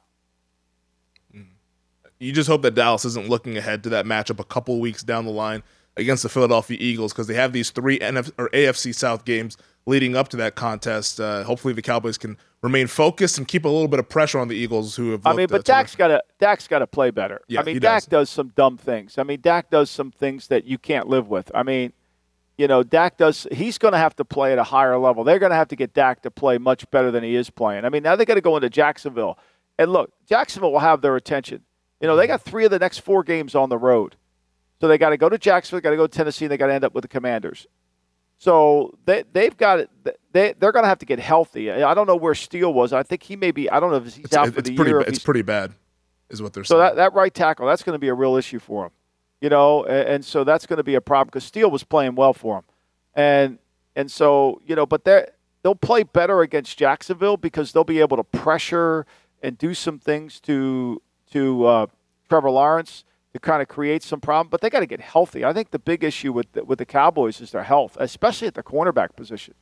[2.20, 5.24] You just hope that Dallas isn't looking ahead to that matchup a couple weeks down
[5.24, 5.64] the line
[5.96, 10.14] against the Philadelphia Eagles because they have these three NF- or AFC South games leading
[10.14, 11.22] up to that contest.
[11.22, 14.48] Uh, hopefully, the Cowboys can remain focused and keep a little bit of pressure on
[14.48, 15.26] the Eagles, who have.
[15.26, 17.42] I mean, but Dak's got to Dak's got to play better.
[17.48, 18.08] Yeah, I mean, Dak does.
[18.08, 19.18] does some dumb things.
[19.18, 21.52] I mean, Dak does some things that you can't live with.
[21.54, 21.94] I mean,
[22.58, 23.48] you know, Dak does.
[23.52, 25.24] He's going to have to play at a higher level.
[25.24, 27.86] They're going to have to get Dak to play much better than he is playing.
[27.86, 29.38] I mean, now they got to go into Jacksonville,
[29.78, 31.64] and look, Jacksonville will have their attention.
[32.02, 32.34] You know, they mm-hmm.
[32.34, 34.16] got three of the next four games on the road,
[34.80, 36.68] so they got to go to Jacksonville, got to go to Tennessee, and they got
[36.68, 37.68] to end up with the Commanders.
[38.38, 39.90] So they they've got it.
[40.32, 41.72] They they're going to have to get healthy.
[41.72, 42.94] I don't know where Steele was.
[42.94, 43.70] I think he may be.
[43.70, 44.92] I don't know if he's It's, out for the pretty.
[44.92, 45.00] year.
[45.02, 45.74] It's pretty bad,
[46.30, 46.82] is what they're so saying.
[46.82, 48.92] that, that right tackle, that's going to be a real issue for him.
[49.40, 52.16] You know, and, and so that's going to be a problem because Steele was playing
[52.16, 52.64] well for him.
[53.14, 53.60] And
[53.96, 55.26] and so, you know, but they
[55.64, 59.06] they'll play better against Jacksonville because they'll be able to pressure
[59.42, 61.86] and do some things to to uh,
[62.30, 64.50] Trevor Lawrence to kind of create some problem.
[64.50, 65.46] But they got to get healthy.
[65.46, 68.54] I think the big issue with the, with the Cowboys is their health, especially at
[68.56, 69.54] the cornerback position.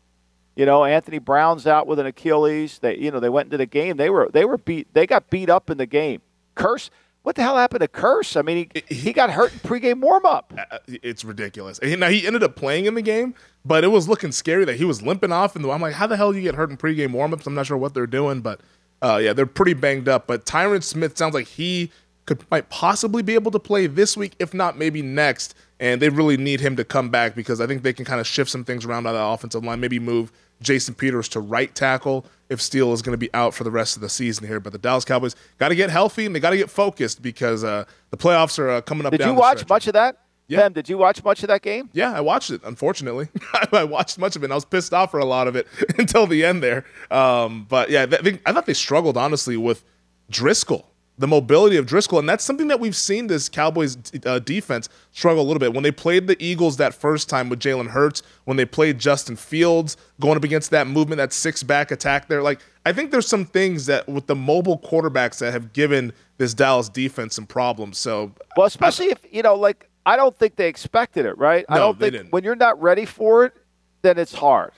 [0.55, 2.79] You know, Anthony Brown's out with an Achilles.
[2.79, 3.97] They, you know, they went into the game.
[3.97, 4.93] They were, they were beat.
[4.93, 6.21] They got beat up in the game.
[6.55, 6.89] Kearse.
[7.23, 8.37] What the hell happened to Kearse?
[8.37, 10.57] I mean, he, he got hurt in pregame warmup.
[10.57, 11.81] Uh, it's ridiculous.
[11.81, 13.33] Now he ended up playing in the game,
[13.65, 15.55] but it was looking scary that he was limping off.
[15.55, 17.47] And I'm like, how the hell do you get hurt in pregame warmups?
[17.47, 18.61] I'm not sure what they're doing, but
[19.01, 20.27] uh, yeah, they're pretty banged up.
[20.27, 21.91] But Tyron Smith sounds like he
[22.25, 25.55] could might possibly be able to play this week, if not maybe next.
[25.79, 28.27] And they really need him to come back because I think they can kind of
[28.27, 29.79] shift some things around on the offensive line.
[29.79, 33.63] Maybe move Jason Peters to right tackle if Steele is going to be out for
[33.63, 34.59] the rest of the season here.
[34.59, 37.63] But the Dallas Cowboys got to get healthy and they got to get focused because
[37.63, 39.11] uh, the playoffs are uh, coming up.
[39.11, 40.19] Did you watch much of that?
[40.47, 40.59] Yeah.
[40.59, 41.89] Ben, did you watch much of that game?
[41.93, 42.61] Yeah, I watched it.
[42.63, 43.29] Unfortunately,
[43.71, 44.45] I watched much of it.
[44.45, 46.85] and I was pissed off for a lot of it until the end there.
[47.09, 49.83] Um, but yeah, I, think, I thought they struggled honestly with
[50.31, 50.85] Driskel,
[51.17, 55.41] the mobility of Driskel, and that's something that we've seen this Cowboys uh, defense struggle
[55.43, 55.73] a little bit.
[55.73, 59.35] When they played the Eagles that first time with Jalen Hurts, when they played Justin
[59.37, 63.27] Fields going up against that movement, that six back attack there, like I think there's
[63.27, 67.97] some things that with the mobile quarterbacks that have given this Dallas defense some problems.
[67.97, 71.65] So Well, especially if you know, like I don't think they expected it, right?
[71.69, 72.31] I No, don't they think didn't.
[72.33, 73.53] when you're not ready for it,
[74.01, 74.73] then it's hard.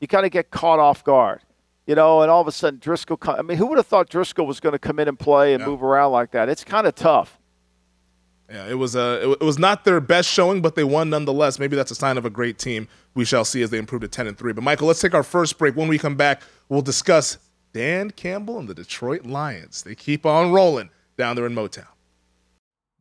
[0.00, 1.40] You kind of get caught off guard,
[1.86, 3.18] you know, and all of a sudden Driskel.
[3.18, 5.52] co- I mean, who would have thought Driskel was going to come in and play
[5.54, 5.66] and Yeah.
[5.66, 6.48] move around like that?
[6.48, 7.38] It's kind of tough.
[8.50, 11.58] Yeah, it was uh, a it was not their best showing, but they won nonetheless.
[11.58, 12.88] Maybe that's a sign of a great team.
[13.14, 14.52] We shall see as they improve to ten and three.
[14.52, 15.74] But Michael, let's take our first break.
[15.76, 17.38] When we come back, we'll discuss
[17.72, 19.82] Dan Campbell and the Detroit Lions.
[19.82, 21.86] They keep on rolling down there in Motown.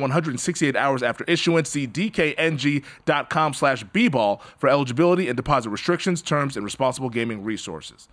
[0.00, 1.70] 168 hours after issuance.
[1.70, 8.08] See dkng.com slash bball for eligibility and deposit restrictions, terms, and responsible gaming resources.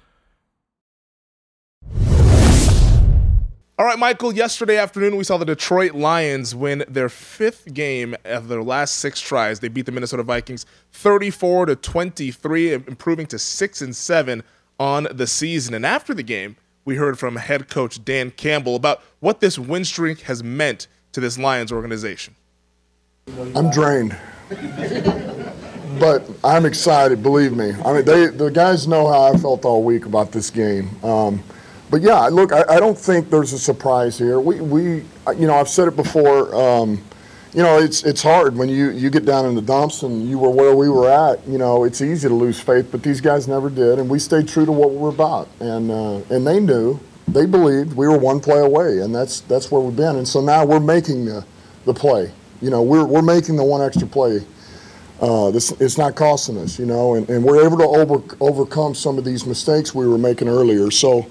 [3.80, 8.48] All right, Michael, yesterday afternoon we saw the Detroit Lions win their fifth game of
[8.48, 9.60] their last six tries.
[9.60, 14.42] They beat the Minnesota Vikings 34 to 23, improving to 6 and 7
[14.80, 15.76] on the season.
[15.76, 19.86] And after the game, we heard from head coach Dan Campbell about what this win
[19.86, 22.36] streak has meant to this Lions organization.
[23.56, 24.16] I'm drained.
[26.00, 27.74] but I'm excited, believe me.
[27.84, 31.04] I mean, they, the guys know how I felt all week about this game.
[31.04, 31.44] Um,
[31.90, 34.40] but yeah, look, I, I, don't think there's a surprise here.
[34.40, 34.82] We, we,
[35.36, 36.54] you know, I've said it before.
[36.54, 37.04] Um,
[37.52, 40.38] you know, it's it's hard when you you get down in the dumps and you
[40.38, 41.48] were where we were at.
[41.48, 44.48] You know, it's easy to lose faith, but these guys never did, and we stayed
[44.48, 45.48] true to what we were about.
[45.60, 49.72] And uh, and they knew, they believed we were one play away, and that's that's
[49.72, 50.16] where we've been.
[50.16, 51.46] And so now we're making the
[51.86, 52.32] the play.
[52.62, 54.46] You know, we're we're making the one extra play.
[55.20, 56.78] Uh, this it's not costing us.
[56.80, 60.18] You know, and, and we're able to over, overcome some of these mistakes we were
[60.18, 60.92] making earlier.
[60.92, 61.28] So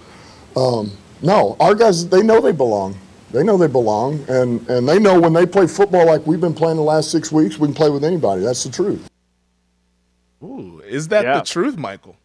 [0.56, 0.90] um,
[1.22, 2.96] no, our guys, they know they belong.
[3.30, 6.54] They know they belong, and, and they know when they play football like we've been
[6.54, 8.42] playing the last six weeks, we can play with anybody.
[8.42, 9.10] That's the truth.
[10.42, 11.38] Ooh, is that yeah.
[11.38, 12.16] the truth, Michael?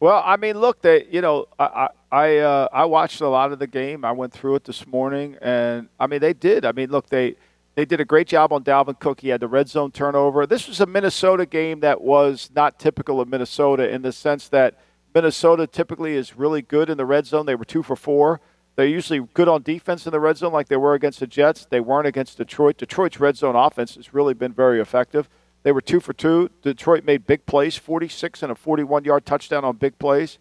[0.00, 3.58] Well, I mean, look, they, you know, I I uh, I watched a lot of
[3.58, 4.02] the game.
[4.04, 6.64] I went through it this morning, and I mean, they did.
[6.64, 7.36] I mean, look, they
[7.74, 9.20] they did a great job on Dalvin Cook.
[9.20, 10.46] He had the red zone turnover.
[10.46, 14.78] This was a Minnesota game that was not typical of Minnesota in the sense that
[15.14, 17.44] Minnesota typically is really good in the red zone.
[17.44, 18.40] They were two for four.
[18.76, 21.66] They're usually good on defense in the red zone, like they were against the Jets.
[21.68, 22.78] They weren't against Detroit.
[22.78, 25.28] Detroit's red zone offense has really been very effective.
[25.62, 26.50] They were two for two.
[26.62, 30.38] Detroit made big plays, 46 and a 41 yard touchdown on big plays.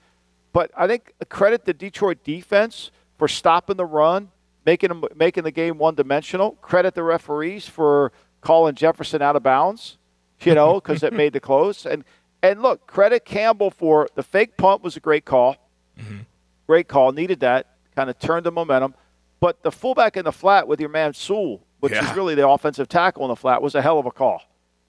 [0.53, 4.31] But I think credit the Detroit defense for stopping the run,
[4.65, 6.51] making them, making the game one dimensional.
[6.61, 9.97] Credit the referees for calling Jefferson out of bounds,
[10.41, 11.85] you know, because it made the close.
[11.85, 12.03] And
[12.41, 15.57] and look, credit Campbell for the fake punt was a great call.
[15.99, 16.19] Mm-hmm.
[16.65, 17.11] Great call.
[17.11, 17.75] Needed that.
[17.95, 18.95] Kind of turned the momentum.
[19.39, 22.09] But the fullback in the flat with your man Sewell, which yeah.
[22.09, 24.41] is really the offensive tackle in the flat, was a hell of a call.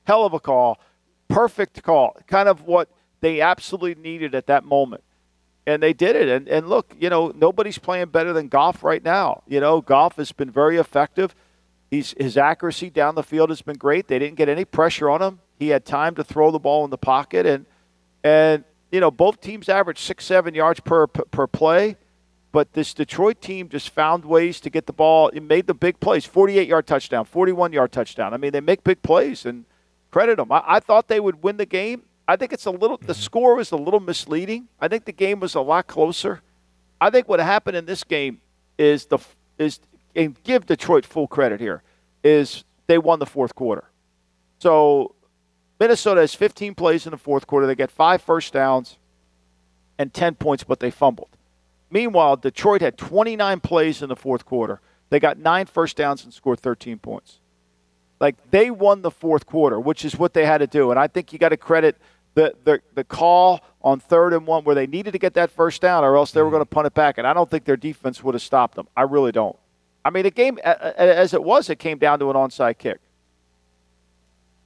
[0.05, 0.81] Hell of a call.
[1.29, 2.17] Perfect call.
[2.27, 2.89] Kind of what
[3.21, 5.05] they absolutely needed at that moment.
[5.67, 6.29] And they did it.
[6.29, 9.43] And, and look, you know, nobody's playing better than Goff right now.
[9.47, 11.35] You know, Goff has been very effective.
[11.91, 14.09] He's, his accuracy down the field has been great.
[14.09, 15.41] They didn't get any pressure on him.
[15.61, 17.67] He had time to throw the ball in the pocket, and
[18.25, 21.97] and you know both teams averaged six seven yards per per play,
[22.51, 25.29] but this Detroit team just found ways to get the ball.
[25.29, 28.33] It made the big plays, 48 yard touchdown, 41 yard touchdown.
[28.33, 29.67] I mean, they make big plays, and
[30.11, 30.51] credit them.
[30.53, 32.03] I, I thought they would win the game.
[32.27, 32.96] I think it's a little.
[32.96, 33.23] The mm-hmm.
[33.23, 34.68] score was a little misleading.
[34.81, 36.42] I think the game was a lot closer.
[37.01, 38.40] I think what happened in this game
[38.79, 39.18] is the
[39.59, 39.81] is
[40.14, 41.83] and give Detroit full credit here
[42.23, 43.85] is they won the fourth quarter.
[44.59, 45.14] So
[45.79, 47.66] Minnesota has 15 plays in the fourth quarter.
[47.66, 48.99] They get five first downs
[49.99, 51.31] and 10 points, but they fumbled.
[51.90, 54.81] Meanwhile, Detroit had 29 plays in the fourth quarter.
[55.09, 57.39] They got nine first downs and scored 13 points.
[58.21, 60.91] Like they won the fourth quarter, which is what they had to do.
[60.91, 61.97] And I think you got to credit
[62.35, 65.81] the, the, the call on third and one where they needed to get that first
[65.81, 66.57] down or else they were mm-hmm.
[66.57, 67.19] going to punt it back.
[67.19, 68.87] And I don't think their defense would have stopped them.
[68.97, 69.57] I really don't.
[70.05, 72.99] I mean, the game, as it was, it came down to an onside kick.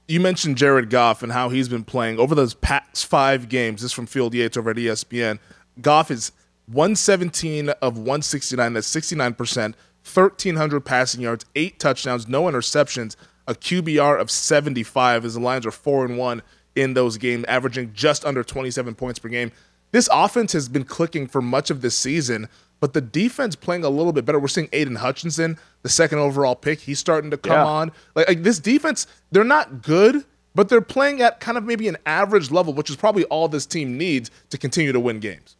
[0.07, 3.81] you mentioned Jared Goff and how he's been playing over those past five games.
[3.81, 5.39] This from Field Yates over at ESPN.
[5.81, 6.31] Goff is
[6.67, 8.73] 117 of 169.
[8.73, 9.73] That's 69%.
[10.13, 13.15] 1,300 passing yards, eight touchdowns, no interceptions,
[13.47, 16.41] a QBR of 75 as the Lions are 4 and 1
[16.75, 19.51] in those games, averaging just under 27 points per game.
[19.91, 22.49] This offense has been clicking for much of this season,
[22.81, 24.39] but the defense playing a little bit better.
[24.39, 27.65] We're seeing Aidan Hutchinson, the second overall pick, he's starting to come Yeah.
[27.65, 27.91] on.
[28.13, 31.97] Like, like this defense, they're not good, but they're playing at kind of maybe an
[32.05, 35.55] average level, which is probably all this team needs to continue to win games.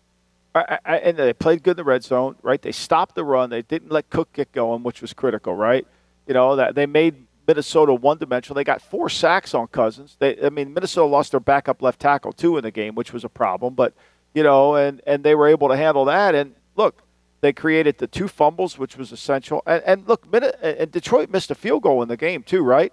[0.54, 2.62] I, I, and they played good in the red zone, right?
[2.62, 3.50] They stopped the run.
[3.50, 5.86] They didn't let Cook get going, which was critical, right?
[6.28, 8.56] You know that they made Minnesota one-dimensional.
[8.56, 10.18] They got four sacks on Cousins.
[10.20, 13.24] They, I mean, Minnesota lost their backup left tackle too in the game, which was
[13.24, 13.74] a problem.
[13.74, 13.94] But
[14.34, 16.36] you know, and and they were able to handle that.
[16.36, 17.04] And look,
[17.42, 19.62] they created the two fumbles, which was essential.
[19.66, 20.26] And, and look,
[20.62, 22.92] and Detroit missed a field goal in the game too, right?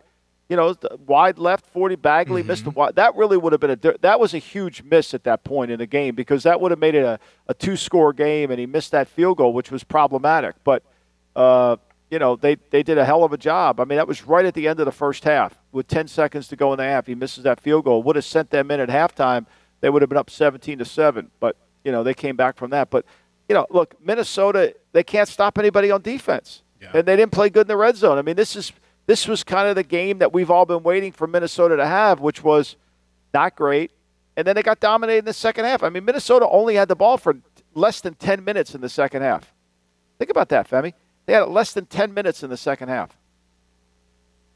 [0.48, 2.96] You know, the wide left, 40 Badgley missed a wide.
[2.96, 5.78] That really would have been a that was a huge miss at that point in
[5.78, 8.66] the game because that would have made it a, a two score game, and he
[8.66, 10.56] missed that field goal, which was problematic.
[10.64, 10.82] But
[11.34, 11.76] uh,
[12.12, 13.80] you know, they they did a hell of a job.
[13.80, 16.46] I mean, that was right at the end of the first half with 10 seconds
[16.48, 17.06] to go in the half.
[17.06, 18.02] He misses that field goal.
[18.02, 19.46] Would have sent them in at halftime.
[19.80, 21.30] They would have been up 17 to seven.
[21.40, 22.90] But you know, they came back from that.
[22.90, 23.06] But
[23.48, 26.90] you know, look, Minnesota, they can't stop anybody on defense, Yeah.
[26.94, 28.18] and they didn't play good in the red zone.
[28.18, 28.72] I mean, this is
[29.06, 32.20] this was kind of the game that we've all been waiting for Minnesota to have,
[32.20, 32.76] which was
[33.32, 33.90] not great.
[34.36, 35.82] And then they got dominated in the second half.
[35.82, 37.36] I mean, Minnesota only had the ball for
[37.74, 39.52] less than 10 minutes in the second half.
[40.18, 40.92] Think about that, Femi.
[41.26, 43.16] They had less than 10 minutes in the second half.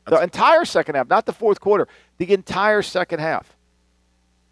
[0.07, 3.57] The entire second half, not the fourth quarter, the entire second half.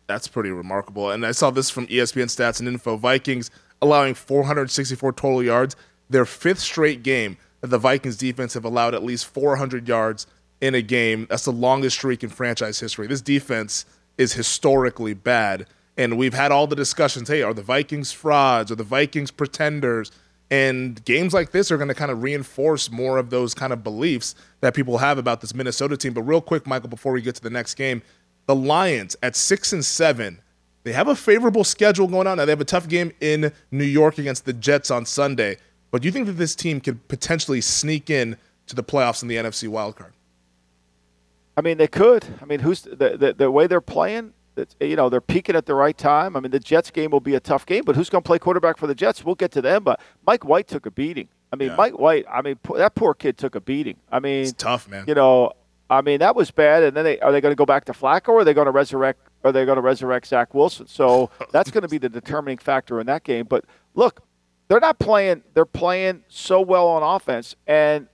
[0.07, 1.11] That's pretty remarkable.
[1.11, 2.97] And I saw this from ESPN Stats and Info.
[2.97, 3.51] Vikings
[3.81, 5.77] allowing 464 total yards.
[6.11, 10.27] Their fifth straight game that the Vikings defense have allowed at least 400 yards
[10.61, 11.27] in a game.
[11.31, 13.07] That's the longest streak in franchise history.
[13.07, 13.87] This defense
[14.19, 15.67] is historically bad.
[15.97, 18.73] And we've had all the discussions hey, are the Vikings frauds?
[18.73, 20.11] Are the Vikings pretenders?
[20.55, 23.83] And games like this are going to kind of reinforce more of those kind of
[23.83, 26.13] beliefs that people have about this Minnesota team.
[26.13, 28.03] But real quick, Michael, before we get to the next game,
[28.47, 30.41] the Lions at six and seven,
[30.85, 32.37] they have a favorable schedule going on.
[32.37, 35.57] Now they have a tough game in New York against the Jets on Sunday.
[35.91, 38.37] But do you think that this team could potentially sneak in
[38.69, 40.13] to the playoffs in the NFC wildcard?
[41.57, 42.25] I mean, they could.
[42.41, 44.33] I mean, who's the, the, the way they're playing?
[44.81, 46.37] You know, they're peaking at the right time.
[46.37, 48.39] I mean, the Jets game will be a tough game, but who's going to play
[48.39, 49.25] quarterback for the Jets?
[49.25, 49.83] We'll get to them.
[49.85, 51.29] But Mike White took a beating.
[51.53, 51.77] I mean, Yeah.
[51.77, 52.25] Mike White.
[52.31, 53.97] I mean, that poor kid took a beating.
[54.11, 55.05] I mean, It's tough, man.
[55.09, 55.53] You know,
[55.91, 56.83] I mean, that was bad.
[56.83, 58.67] And then they are they going to go back to Flacco, or are they going
[58.67, 59.21] to resurrect?
[59.45, 60.87] Are they going to resurrect Zach Wilson?
[60.87, 63.47] So that's going to be the determining factor in that game.
[63.49, 63.65] But
[63.95, 64.23] look,
[64.69, 65.43] they're not playing.
[65.53, 68.09] They're playing so well on offense, and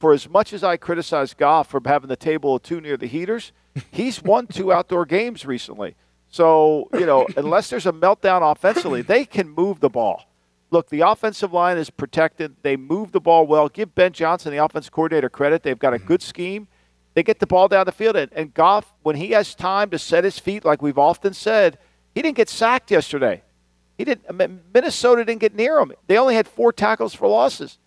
[0.00, 3.06] for as much as I criticize Goff for having the table of two near the
[3.06, 3.52] heaters,
[3.90, 5.96] he's won two outdoor games recently.
[6.28, 10.24] So, you know, unless there's a meltdown offensively, they can move the ball.
[10.70, 12.56] Look, the offensive line is protected.
[12.62, 13.68] They move the ball well.
[13.68, 15.62] Give Ben Johnson, the offense coordinator, credit.
[15.62, 16.06] They've got a mm-hmm.
[16.06, 16.68] good scheme.
[17.14, 18.16] They get the ball down the field.
[18.16, 21.78] And, and Goff, when he has time to set his feet, like we've often said,
[22.14, 23.42] he didn't get sacked yesterday.
[23.98, 24.72] He didn't.
[24.72, 25.92] Minnesota didn't get near him.
[26.06, 27.78] They only had four tackles for losses.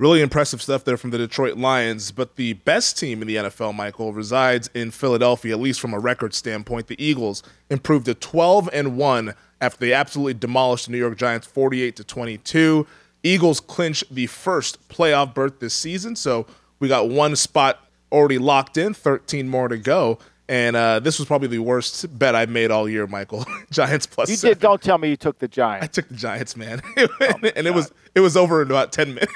[0.00, 2.10] Really impressive stuff there from the Detroit Lions.
[2.10, 5.98] But the best team in the NFL, Michael, resides in Philadelphia, at least from a
[5.98, 6.86] record standpoint.
[6.86, 11.46] The Eagles improved to 12 and 1 after they absolutely demolished the New York Giants
[11.48, 12.86] 48 to 22.
[13.22, 16.16] Eagles clinch the first playoff berth this season.
[16.16, 16.46] So
[16.78, 20.18] we got one spot already locked in, 13 more to go.
[20.48, 23.44] And uh, this was probably the worst bet I've made all year, Michael.
[23.70, 24.60] Giants plus You did.
[24.60, 25.84] Don't tell me you took the Giants.
[25.84, 29.32] I took the Giants, man, and it was it was over in about ten minutes.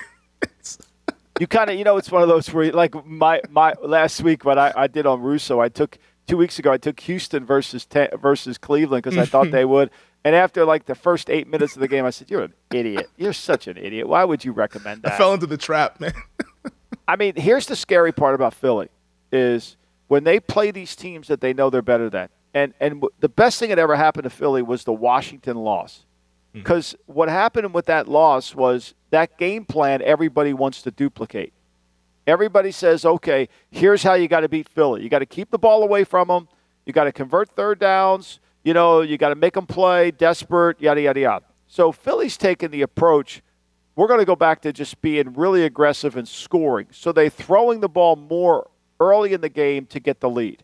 [1.40, 4.22] You kind of, you know, it's one of those where, you- like my my last
[4.22, 7.44] week, what I, I did on Russo, I took two weeks ago, I took Houston
[7.44, 9.52] versus te- versus Cleveland because I thought mm-hmm.
[9.52, 9.90] they would.
[10.24, 13.10] And after like the first eight minutes of the game, I said, "You're an idiot.
[13.16, 14.08] You're such an idiot.
[14.08, 16.14] Why would you recommend that I fell into the trap, man.
[17.08, 18.88] I mean, here's the scary part about Philly
[19.30, 19.76] is
[20.08, 22.28] when they play these teams that they know they're better than.
[22.54, 26.04] And and w- the best thing that ever happened to Philly was the Washington loss.
[26.54, 26.60] Mm-hmm.
[26.60, 31.52] Because what happened with that loss was that game plan everybody wants to duplicate.
[32.26, 35.02] Everybody says, okay, here's how you got to beat Philly.
[35.02, 36.48] You got to keep the ball away from them.
[36.86, 38.40] You got to convert third downs.
[38.62, 41.44] You know, you got to make them play, desperate, yada, yada, yada.
[41.66, 43.42] So Philly's taken the approach
[43.96, 46.88] we're going to go back to just being really aggressive and scoring.
[46.90, 50.62] So they're throwing the ball more early in the game to get the lead.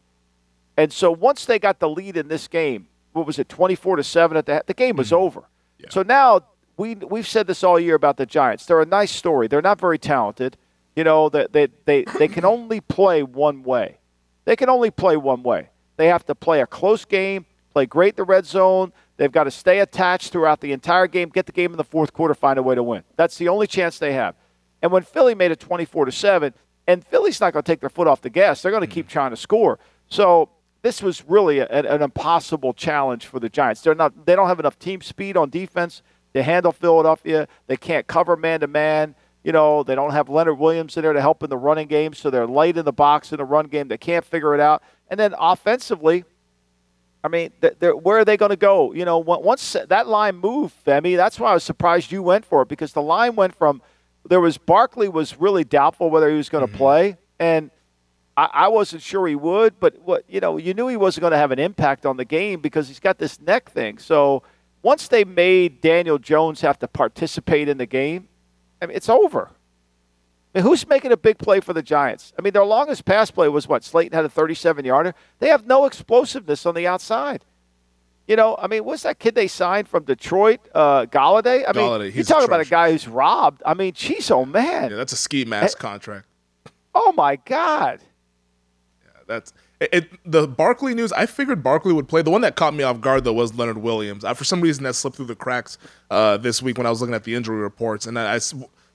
[0.76, 4.04] And so once they got the lead in this game, what was it, 24 to
[4.04, 5.22] 7 at the the game was mm-hmm.
[5.22, 5.44] over.
[5.88, 6.42] So now
[6.76, 8.66] we we've said this all year about the Giants.
[8.66, 9.48] They're a nice story.
[9.48, 10.56] They're not very talented.
[10.96, 13.98] You know, that they, they, they can only play one way.
[14.44, 15.68] They can only play one way.
[15.96, 18.92] They have to play a close game, play great in the red zone.
[19.16, 22.12] They've got to stay attached throughout the entire game, get the game in the fourth
[22.12, 23.04] quarter, find a way to win.
[23.16, 24.34] That's the only chance they have.
[24.82, 26.54] And when Philly made it 24 to 7,
[26.86, 29.06] and Philly's not going to take their foot off the gas, they're going to keep
[29.06, 29.12] mm-hmm.
[29.12, 29.78] trying to score.
[30.08, 30.48] So
[30.82, 33.82] this was really a, an impossible challenge for the Giants.
[33.82, 36.02] They're not they don't have enough team speed on defense
[36.34, 37.48] to handle Philadelphia.
[37.66, 39.14] They can't cover man to man.
[39.42, 42.12] You know, they don't have Leonard Williams in there to help in the running game,
[42.12, 43.88] so they're late in the box in the run game.
[43.88, 44.82] They can't figure it out.
[45.08, 46.24] And then offensively,
[47.24, 47.50] I mean,
[47.80, 48.92] where are they going to go?
[48.92, 52.62] You know, once that line moved, Femi, that's why I was surprised you went for
[52.62, 53.82] it because the line went from
[54.28, 56.76] there was Barkley was really doubtful whether he was going to mm-hmm.
[56.76, 57.70] play, and
[58.40, 59.78] I, I, wasn't sure he would.
[59.78, 62.24] But what you know, you knew he wasn't going to have an impact on the
[62.24, 63.98] game because he's got this neck thing.
[63.98, 64.42] So
[64.82, 68.28] once they made Daniel Jones have to participate in the game,
[68.80, 69.50] I mean, it's over.
[70.54, 72.32] I mean, who's making a big play for the Giants?
[72.38, 73.84] I mean, their longest pass play was what?
[73.84, 75.14] Slayton had a 37 yarder.
[75.38, 77.44] They have no explosiveness on the outside.
[78.26, 81.64] You know, I mean, what's that kid they signed from Detroit, uh, Golladay?
[81.68, 83.62] I mean, you talk about a guy who's robbed.
[83.66, 86.26] I mean, geez, oh man, yeah, that's a ski mask contract.
[86.94, 88.00] Oh my God.
[89.30, 91.12] That's it, it, the Barkley news.
[91.12, 92.20] I figured Barkley would play.
[92.20, 94.24] The one that caught me off guard though was Leonard Williams.
[94.24, 95.78] I, for some reason, that slipped through the cracks
[96.10, 98.40] uh, this week when I was looking at the injury reports, and I, I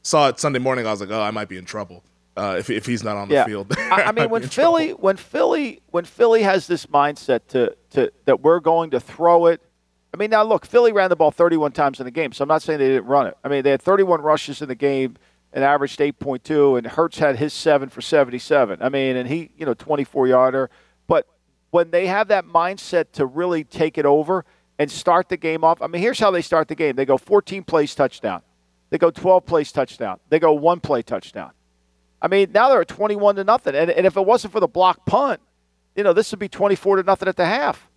[0.04, 0.86] saw it Sunday morning.
[0.86, 2.04] I was like, oh, I might be in trouble.
[2.38, 3.46] Uh, if, if he's not on the yeah.
[3.46, 5.02] field, I, I mean, when Philly, trouble.
[5.02, 9.62] when Philly, when Philly has this mindset to, to that we're going to throw it.
[10.14, 12.48] I mean, now look, Philly ran the ball 31 times in the game, so I'm
[12.48, 13.38] not saying they didn't run it.
[13.44, 15.18] I mean, they had 31 rushes in the game
[15.56, 18.82] and averaged 8.2, and Hurts had his seven for 77.
[18.82, 20.70] I mean, and he, you know, 24 yarder.
[21.08, 21.28] But
[21.72, 24.44] when they have that mindset to really take it over
[24.78, 27.18] and start the game off, I mean, here's how they start the game: they go
[27.18, 28.42] 14 plays touchdown.
[28.90, 30.20] They go 12 plays touchdown.
[30.30, 31.52] They go one play touchdown.
[32.22, 33.76] I mean, now they're at 21 to nothing.
[33.76, 35.40] And, and if it wasn't for the block punt,
[35.96, 37.90] you know, this would be 24 to nothing at the half.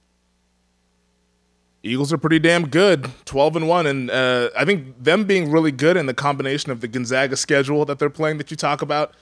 [1.82, 5.70] Eagles are pretty damn good, 12 and 1 and uh, I think them being really
[5.70, 9.14] good in the combination of the Gonzaga schedule that they're playing that you talk about.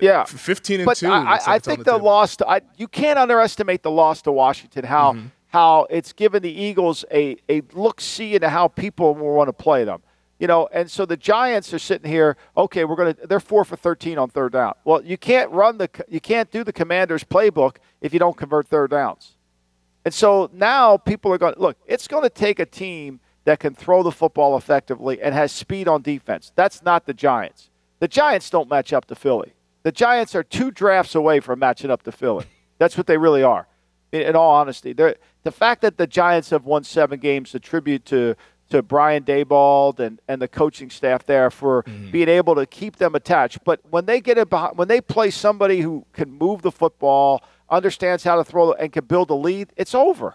[0.00, 0.24] Yeah.
[0.24, 1.08] 15 and but 2.
[1.08, 4.84] I, I think the, the loss to, I, you can't underestimate the loss to Washington
[4.84, 5.26] how mm-hmm.
[5.48, 9.52] how it's given the Eagles a a look see into how people will want to
[9.52, 10.02] play them.
[10.40, 12.36] You know, and so the Giants are sitting here.
[12.56, 13.14] Okay, we're gonna.
[13.14, 14.74] They're four for thirteen on third down.
[14.84, 15.88] Well, you can't run the.
[16.08, 19.33] You can't do the Commanders' playbook if you don't convert third downs.
[20.04, 21.54] And so now people are going.
[21.56, 25.52] Look, it's going to take a team that can throw the football effectively and has
[25.52, 26.52] speed on defense.
[26.54, 27.70] That's not the Giants.
[28.00, 29.54] The Giants don't match up to Philly.
[29.82, 32.46] The Giants are two drafts away from matching up to Philly.
[32.78, 33.66] That's what they really are.
[34.12, 38.04] In, in all honesty, They're, the fact that the Giants have won seven games attribute
[38.06, 38.36] to
[38.70, 42.10] to Brian Daboll and, and the coaching staff there for mm-hmm.
[42.10, 43.62] being able to keep them attached.
[43.62, 47.42] But when they get it behind, when they play somebody who can move the football,
[47.74, 50.34] understands how to throw, and can build a lead, it's over.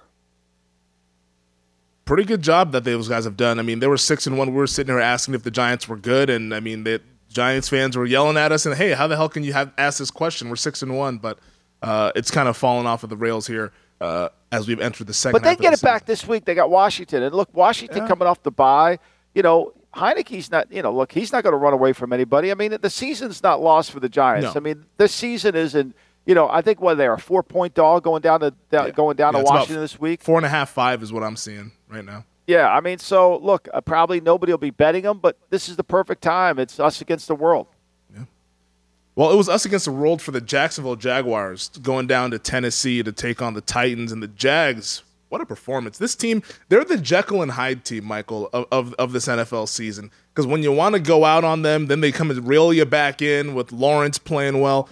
[2.05, 3.59] Pretty good job that those guys have done.
[3.59, 4.49] I mean, they were six and one.
[4.49, 7.69] We were sitting here asking if the Giants were good, and I mean, the Giants
[7.69, 10.11] fans were yelling at us and, "Hey, how the hell can you have ask this
[10.11, 10.49] question?
[10.49, 11.39] We're six and one." But
[11.81, 13.71] uh, it's kind of fallen off of the rails here
[14.01, 15.33] uh, as we've entered the second.
[15.33, 16.45] But they get it back this week.
[16.45, 18.07] They got Washington, and look, Washington yeah.
[18.07, 18.99] coming off the bye.
[19.35, 20.71] You know, Heinicke's not.
[20.71, 22.51] You know, look, he's not going to run away from anybody.
[22.51, 24.55] I mean, the season's not lost for the Giants.
[24.55, 24.59] No.
[24.59, 25.95] I mean, this season isn't.
[26.25, 28.87] You know, I think what they are a four point dog going down to down,
[28.87, 28.91] yeah.
[28.91, 30.21] going down yeah, to Washington this week.
[30.21, 32.25] Four and a half, five is what I'm seeing right now.
[32.49, 35.75] Yeah, I mean, so look, uh, probably nobody will be betting them, but this is
[35.75, 36.57] the perfect time.
[36.57, 37.67] It's us against the world.
[38.11, 38.23] Yeah.
[39.15, 43.03] Well, it was us against the world for the Jacksonville Jaguars going down to Tennessee
[43.03, 45.03] to take on the Titans and the Jags.
[45.29, 45.99] What a performance.
[45.99, 50.09] This team, they're the Jekyll and Hyde team, Michael, of, of, of this NFL season.
[50.33, 52.85] Because when you want to go out on them, then they come and reel you
[52.85, 54.89] back in with Lawrence playing well.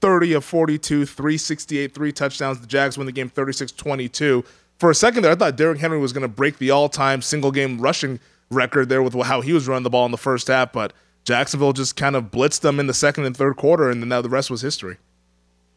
[0.00, 2.60] 30 of 42, 368, three touchdowns.
[2.60, 4.44] The Jags win the game 36 22.
[4.78, 7.20] For a second there, I thought Derrick Henry was going to break the all time
[7.22, 8.18] single game rushing
[8.50, 10.92] record there with how he was running the ball in the first half, but
[11.24, 14.22] Jacksonville just kind of blitzed them in the second and third quarter, and then now
[14.22, 14.96] the rest was history.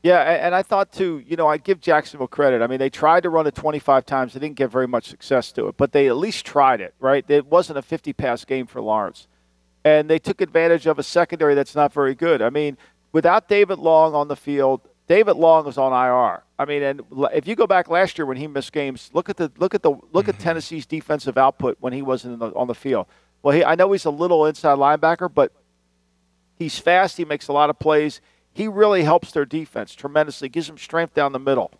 [0.01, 2.61] Yeah, and I thought too, you know, I give Jacksonville credit.
[2.61, 4.33] I mean, they tried to run it 25 times.
[4.33, 7.23] They didn't get very much success to it, but they at least tried it, right?
[7.29, 9.27] It wasn't a 50 pass game for Lawrence.
[9.85, 12.41] And they took advantage of a secondary that's not very good.
[12.41, 12.77] I mean,
[13.13, 16.43] without David Long on the field, David Long was on IR.
[16.59, 17.01] I mean, and
[17.33, 19.83] if you go back last year when he missed games, look at the look at
[19.83, 20.29] the look mm-hmm.
[20.29, 23.07] at Tennessee's defensive output when he wasn't the, on the field.
[23.41, 25.51] Well, he, I know he's a little inside linebacker, but
[26.55, 27.17] he's fast.
[27.17, 28.21] He makes a lot of plays.
[28.53, 31.71] He really helps their defense tremendously, gives them strength down the middle.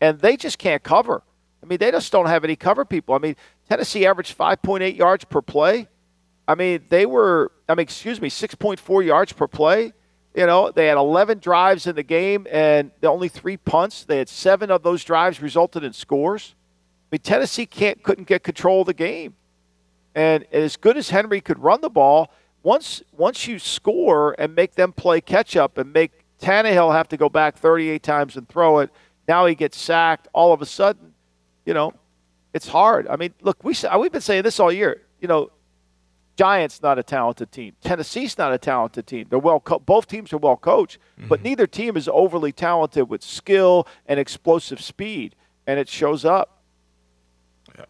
[0.00, 1.22] And they just can't cover.
[1.62, 3.14] I mean, they just don't have any cover people.
[3.14, 3.36] I mean,
[3.68, 5.88] Tennessee averaged 5.8 yards per play.
[6.46, 9.92] I mean, they were, I mean, excuse me, 6.4 yards per play.
[10.36, 14.04] You know, they had 11 drives in the game and only three punts.
[14.04, 16.54] They had seven of those drives resulted in scores.
[17.10, 19.34] I mean, Tennessee can't couldn't get control of the game.
[20.14, 22.30] And as good as Henry could run the ball,
[22.62, 27.16] once once you score and make them play catch up and make Tannehill have to
[27.16, 28.90] go back 38 times and throw it,
[29.26, 30.28] now he gets sacked.
[30.34, 31.14] All of a sudden,
[31.64, 31.94] you know,
[32.52, 33.08] it's hard.
[33.08, 35.00] I mean, look, we we've been saying this all year.
[35.18, 35.50] You know,
[36.36, 37.74] Giants not a talented team.
[37.82, 39.26] Tennessee's not a talented team.
[39.30, 39.60] They're well.
[39.60, 41.28] Co- both teams are well coached, mm-hmm.
[41.28, 45.34] but neither team is overly talented with skill and explosive speed,
[45.66, 46.62] and it shows up.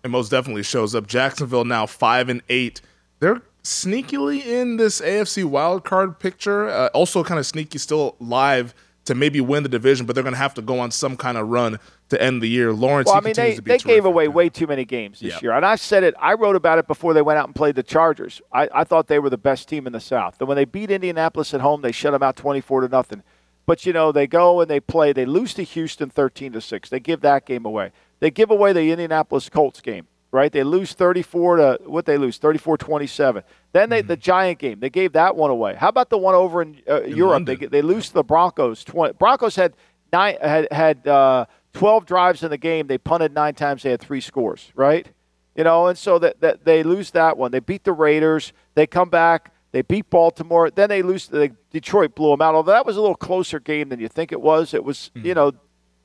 [0.03, 1.07] It most definitely shows up.
[1.07, 2.81] Jacksonville now five and eight.
[3.19, 6.69] They're sneakily in this AFC wildcard picture.
[6.69, 8.75] Uh, also, kind of sneaky, still live
[9.07, 11.37] to maybe win the division, but they're going to have to go on some kind
[11.37, 11.79] of run
[12.11, 12.73] to end the year.
[12.73, 15.53] Lawrence, well, I mean, they, they gave away way too many games this year.
[15.53, 17.83] And I said it, I wrote about it before they went out and played the
[17.83, 18.41] Chargers.
[18.53, 20.37] I, I thought they were the best team in the South.
[20.39, 23.23] And when they beat Indianapolis at home, they shut them out 24 to nothing.
[23.67, 25.13] But, you know, they go and they play.
[25.13, 26.89] They lose to Houston 13 to 6.
[26.89, 27.91] They give that game away.
[28.21, 30.53] They give away the Indianapolis Colts game, right?
[30.53, 32.39] They lose 34 to, what they lose?
[32.39, 33.43] 34 27.
[33.73, 34.09] Then they, mm-hmm.
[34.09, 35.75] the Giant game, they gave that one away.
[35.75, 37.45] How about the one over in, uh, in Europe?
[37.45, 38.85] They, they lose to the Broncos.
[38.85, 39.75] 20, Broncos had
[40.13, 41.47] nine had had uh,
[41.77, 42.87] 12 drives in the game.
[42.87, 43.83] They punted nine times.
[43.83, 45.07] They had three scores, right?
[45.55, 47.51] You know, and so that, that they lose that one.
[47.51, 48.55] They beat the Raiders.
[48.75, 49.53] They come back.
[49.73, 50.71] They beat Baltimore.
[50.71, 51.29] Then they lose.
[51.29, 52.55] The Detroit blew them out.
[52.55, 54.73] Although that was a little closer game than you think it was.
[54.73, 55.27] It was, mm-hmm.
[55.27, 55.53] you know,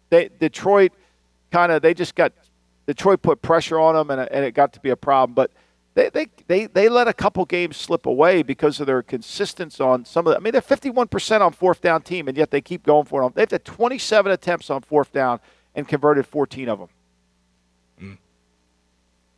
[0.09, 0.91] they Detroit
[1.51, 2.34] kind of they just got
[2.86, 5.34] Detroit put pressure on them, and, and it got to be a problem.
[5.34, 5.51] But
[5.93, 10.03] they, they, they, they let a couple games slip away because of their consistency on
[10.03, 10.38] some of the.
[10.38, 13.36] I mean, they're 51% on fourth down team, and yet they keep going for it.
[13.36, 15.39] They've had 27 attempts on fourth down
[15.76, 16.89] and converted 14 of them.
[18.01, 18.17] Mm.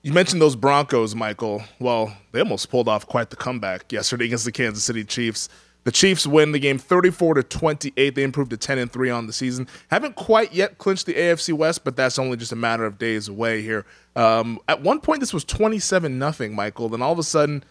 [0.01, 1.63] You mentioned those Broncos, Michael.
[1.79, 5.49] Well, they almost pulled off quite the comeback yesterday against the Kansas City Chiefs.
[5.83, 8.15] The Chiefs win the game 34 to 28.
[8.15, 9.67] They improved to 10 and 3 on the season.
[9.89, 13.27] Haven't quite yet clinched the AFC West, but that's only just a matter of days
[13.27, 13.85] away here.
[14.15, 16.87] Um, at one point, this was 27 nothing, Michael.
[16.87, 17.65] Then all of a sudden,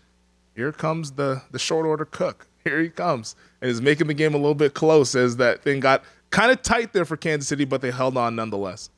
[0.55, 2.47] here comes the the short order cook.
[2.65, 5.81] Here he comes and is making the game a little bit close as that thing
[5.81, 8.91] got kind of tight there for Kansas City, but they held on nonetheless.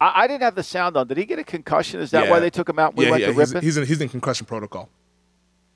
[0.00, 1.08] I, I didn't have the sound on.
[1.08, 2.00] Did he get a concussion?
[2.00, 2.30] Is that yeah.
[2.30, 2.94] why they took him out?
[2.94, 3.32] We yeah, went yeah.
[3.32, 4.88] to he's, he's in he's in concussion protocol.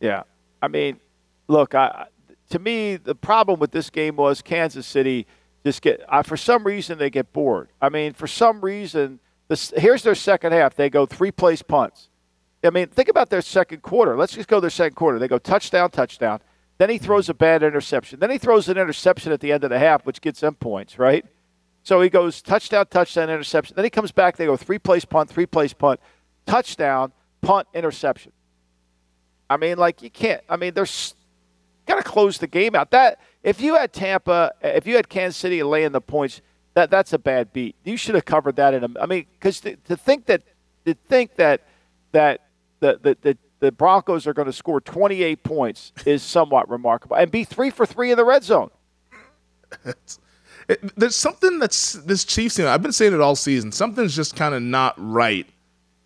[0.01, 0.23] Yeah,
[0.61, 1.01] I mean,
[1.49, 2.07] look, I
[2.51, 5.27] to me, the problem with this game was Kansas City
[5.65, 7.69] just get uh, for some reason they get bored.
[7.81, 10.75] I mean, for some reason, this, here's their second half.
[10.75, 12.09] They go three place punts.
[12.65, 14.17] I mean, think about their second quarter.
[14.17, 15.19] Let's just go their second quarter.
[15.19, 16.41] They go touchdown, touchdown.
[16.79, 18.21] Then he throws a bad interception.
[18.21, 20.99] Then he throws an interception at the end of the half, which gets them points,
[20.99, 21.25] right?
[21.85, 23.77] So he goes touchdown, touchdown, interception.
[23.77, 24.37] Then he comes back.
[24.37, 26.01] They go three place punt, three place punt,
[26.47, 28.33] touchdown, punt, interception.
[29.51, 30.43] I mean, like you can't.
[30.49, 31.15] I mean, there's
[31.87, 32.91] got to close the game out.
[32.93, 36.41] That if you had Tampa, if you had Kansas City laying the points,
[36.75, 37.77] that that's a bad beat.
[37.85, 38.89] You should have covered that in a.
[39.01, 40.43] I mean, because to, to, think that
[40.87, 41.63] to think that
[42.13, 42.41] that
[42.81, 47.31] the the, the the Broncos are going to score 28 points is somewhat remarkable, and
[47.31, 48.73] be three for three in the red zone.
[50.69, 52.67] it, there's something that's this Chiefs team.
[52.67, 53.71] I've been saying it all season.
[53.71, 55.47] Something's just kind of not right,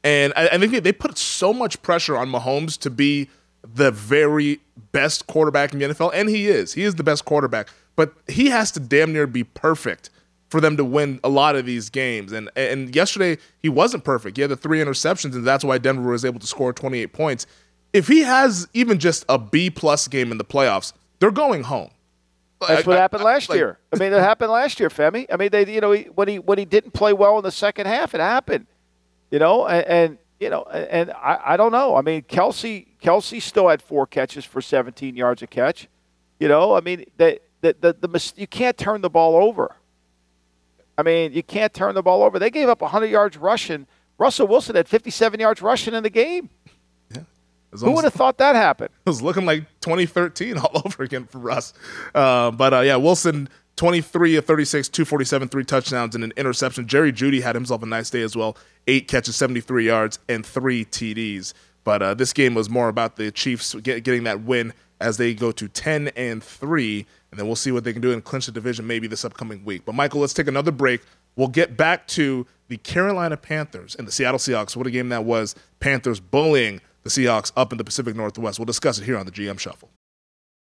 [0.04, 3.30] and I, I think they put so much pressure on Mahomes to be
[3.64, 4.60] the very
[4.92, 6.74] best quarterback in the NFL, and he is.
[6.74, 10.10] He is the best quarterback, but he has to damn near be perfect
[10.48, 12.32] for them to win a lot of these games.
[12.32, 14.36] And and yesterday he wasn't perfect.
[14.36, 17.46] He had the three interceptions, and that's why Denver was able to score 28 points.
[17.92, 21.90] If he has even just a B plus game in the playoffs, they're going home.
[22.66, 23.78] That's what I, happened last I, like, year.
[23.92, 25.26] I mean, it happened last year, Femi.
[25.30, 27.86] I mean, they, you know, when he when he didn't play well in the second
[27.86, 28.66] half, it happened.
[29.30, 31.96] You know, and, and you know, and I, I don't know.
[31.96, 35.88] I mean, Kelce Kelce still had four catches for 17 yards a catch.
[36.38, 39.74] You know, I mean, the, the, the, the, you can't turn the ball over.
[40.98, 42.38] I mean, you can't turn the ball over.
[42.38, 43.86] They gave up 100 yards rushing.
[44.18, 46.48] Russell Wilson had 57 yards rushing in the game.
[47.14, 47.22] Yeah.
[47.72, 48.90] Who would have thought that happened?
[49.06, 51.74] It was looking like 2013 all over again for Russ.
[52.14, 56.86] Uh, but uh, yeah, Wilson 23 of 36, 247, three touchdowns, and an interception.
[56.86, 58.56] Jerry Jeudy had himself a nice day as well.
[58.86, 61.52] Eight catches, 73 yards, and three TDs.
[61.84, 65.34] But uh, this game was more about the Chiefs get, getting that win as they
[65.34, 67.06] go to 10 and 3.
[67.30, 69.64] And then we'll see what they can do and clinch the division maybe this upcoming
[69.64, 69.82] week.
[69.84, 71.02] But, Michael, let's take another break.
[71.36, 74.74] We'll get back to the Carolina Panthers and the Seattle Seahawks.
[74.76, 75.54] What a game that was.
[75.80, 78.58] Panthers bullying the Seahawks up in the Pacific Northwest.
[78.58, 79.90] We'll discuss it here on the GM Shuffle.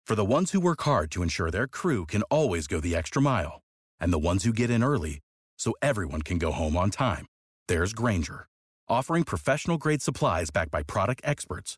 [0.06, 3.22] For the ones who work hard to ensure their crew can always go the extra
[3.22, 3.62] mile,
[4.00, 5.20] and the ones who get in early
[5.58, 7.28] so everyone can go home on time,
[7.68, 8.48] there's Grainger,
[8.90, 11.78] offering professional grade supplies backed by product experts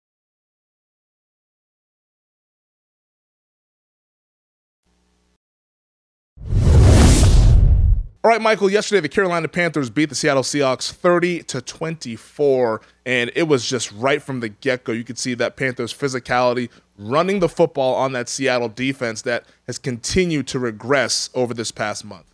[8.23, 8.69] All right, Michael.
[8.69, 13.91] Yesterday, the Carolina Panthers beat the Seattle Seahawks 30 to 24, and it was just
[13.93, 14.91] right from the get go.
[14.91, 16.69] You could see that Panthers' physicality
[16.99, 22.05] running the football on that Seattle defense that has continued to regress over this past
[22.05, 22.27] month.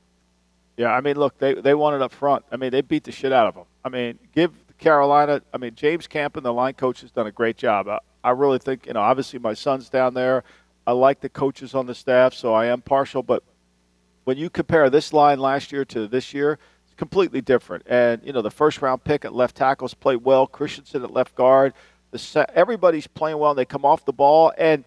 [0.76, 2.44] Yeah, I mean, look, they they won it up front.
[2.52, 3.64] I mean, they beat the shit out of them.
[3.86, 5.42] I mean, give Carolina.
[5.54, 7.88] I mean, James Campen, the line coach, has done a great job.
[7.88, 10.44] I, I really think, you know, obviously my son's down there.
[10.86, 13.42] I like the coaches on the staff, so I am partial, but
[14.28, 17.82] when you compare this line last year to this year, it's completely different.
[17.88, 20.46] And you know, the first round pick at left tackles played well.
[20.46, 21.74] Christensen at left guard.
[22.12, 23.52] The, everybody's playing well.
[23.52, 24.84] and They come off the ball, and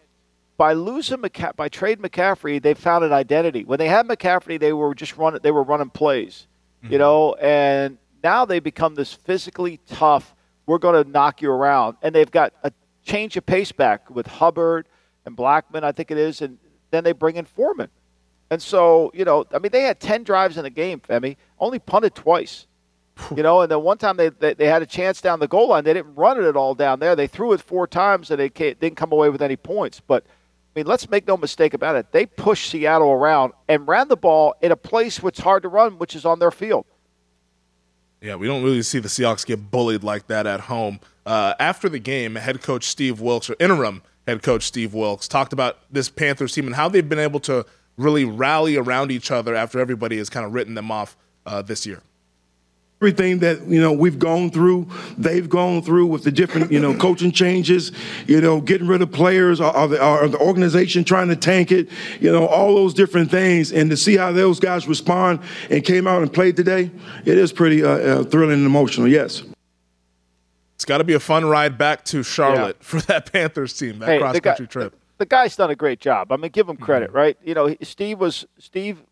[0.58, 3.64] by losing McCa- by trade McCaffrey, they found an identity.
[3.64, 5.40] When they had McCaffrey, they were just running.
[5.42, 6.46] They were running plays,
[6.84, 6.92] mm-hmm.
[6.92, 7.32] you know.
[7.36, 10.34] And now they become this physically tough.
[10.66, 12.72] We're going to knock you around, and they've got a
[13.04, 14.86] change of pace back with Hubbard
[15.24, 16.58] and Blackman, I think it is, and
[16.90, 17.88] then they bring in Foreman.
[18.50, 21.78] And so, you know, I mean, they had 10 drives in the game, Femi, only
[21.78, 22.66] punted twice.
[23.36, 25.68] you know, and then one time they, they, they, had a chance down the goal
[25.68, 25.84] line.
[25.84, 27.14] They didn't run it at all down there.
[27.14, 30.00] They threw it four times and they didn't come away with any points.
[30.00, 32.10] But, I mean, let's make no mistake about it.
[32.12, 35.68] They pushed Seattle around and ran the ball in a place which is hard to
[35.68, 36.86] run, which is on their field.
[38.20, 41.00] Yeah, we don't really see the Seahawks get bullied like that at home.
[41.24, 45.52] Uh, after the game, head coach Steve Wilks, or interim head coach Steve Wilks, talked
[45.52, 47.66] about this Panthers team and how they've been able to–
[47.96, 51.16] really rally around each other after everybody has kind of written them off
[51.46, 52.02] uh, this year?
[53.02, 54.86] everything that you know we've gone through
[55.16, 57.92] they've gone through with the different you know coaching changes
[58.26, 61.72] you know getting rid of players or, or, the, or, the, organization trying to tank
[61.72, 61.88] it
[62.20, 66.06] you know all those different things and to see how those guys respond and came
[66.06, 66.90] out and played today
[67.24, 69.44] it is pretty uh, uh, thrilling and emotional yes
[70.74, 72.84] it's got to be a fun ride back to charlotte yeah.
[72.86, 76.32] for that panthers team that hey, cross country trip the guy's done a great job.
[76.32, 77.16] I mean, give him credit, mm-hmm.
[77.16, 77.38] right?
[77.44, 79.02] You know, Steve was Steve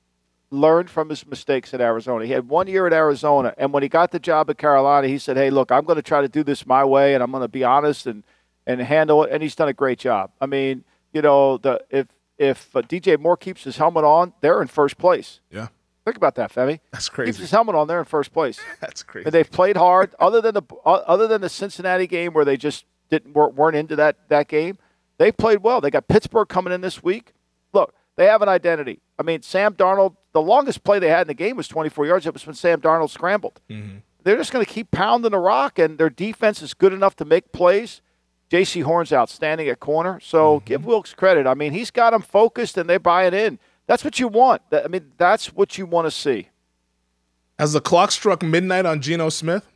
[0.51, 2.25] learned from his mistakes at Arizona.
[2.25, 5.19] He had one year at Arizona, and when he got the job at Carolina, he
[5.19, 7.43] said, "Hey, look, I'm going to try to do this my way, and I'm going
[7.43, 8.25] to be honest and
[8.67, 10.31] and handle it." And he's done a great job.
[10.41, 12.07] I mean, you know, the if
[12.39, 15.41] if uh, DJ Moore keeps his helmet on, they're in first place.
[15.51, 15.69] Yeah.
[16.05, 16.81] Think about that, Femi.
[16.91, 17.33] That's crazy.
[17.33, 18.59] Keeps his helmet on, they're in first place.
[18.81, 19.27] That's crazy.
[19.27, 20.15] And they've played hard.
[20.19, 24.17] other than the other than the Cincinnati game where they just didn't weren't into that
[24.29, 24.79] that game,
[25.19, 25.81] they played well.
[25.81, 27.33] They got Pittsburgh coming in this week.
[27.73, 29.01] Look, they have an identity.
[29.19, 32.27] I mean, Sam Darnold, the longest play they had in the game was 24 yards.
[32.27, 33.61] It was when Sam Darnold scrambled.
[33.69, 33.99] Mm-hmm.
[34.23, 37.25] They're just going to keep pounding the rock, and their defense is good enough to
[37.25, 38.01] make plays.
[38.51, 40.21] Jaycee Horn's outstanding at corner.
[40.21, 40.65] So mm-hmm.
[40.65, 41.47] give Wilks credit.
[41.47, 43.59] I mean, he's got them focused, and they're buying in.
[43.87, 44.63] That's what you want.
[44.73, 46.49] I mean, that's what you want to see.
[47.59, 49.67] Has the clock struck midnight on Geno Smith?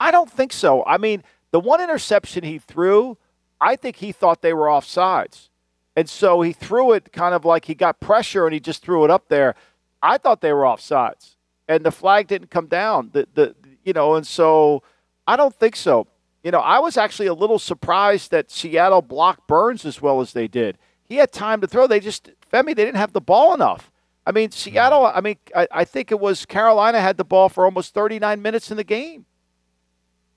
[0.00, 0.84] I don't think so.
[0.84, 3.18] I mean, the one interception he threw–
[3.62, 5.48] I think he thought they were offsides.
[5.94, 9.04] And so he threw it kind of like he got pressure and he just threw
[9.04, 9.54] it up there.
[10.02, 11.36] I thought they were offsides.
[11.68, 13.10] And the flag didn't come down.
[13.12, 13.54] The the
[13.84, 14.82] you know, and so
[15.26, 16.08] I don't think so.
[16.42, 20.32] You know, I was actually a little surprised that Seattle blocked Burns as well as
[20.32, 20.76] they did.
[21.04, 21.86] He had time to throw.
[21.86, 23.92] They just Femi, they didn't have the ball enough.
[24.26, 24.70] I mean, mm-hmm.
[24.70, 28.42] Seattle, I mean, I, I think it was Carolina had the ball for almost 39
[28.42, 29.24] minutes in the game.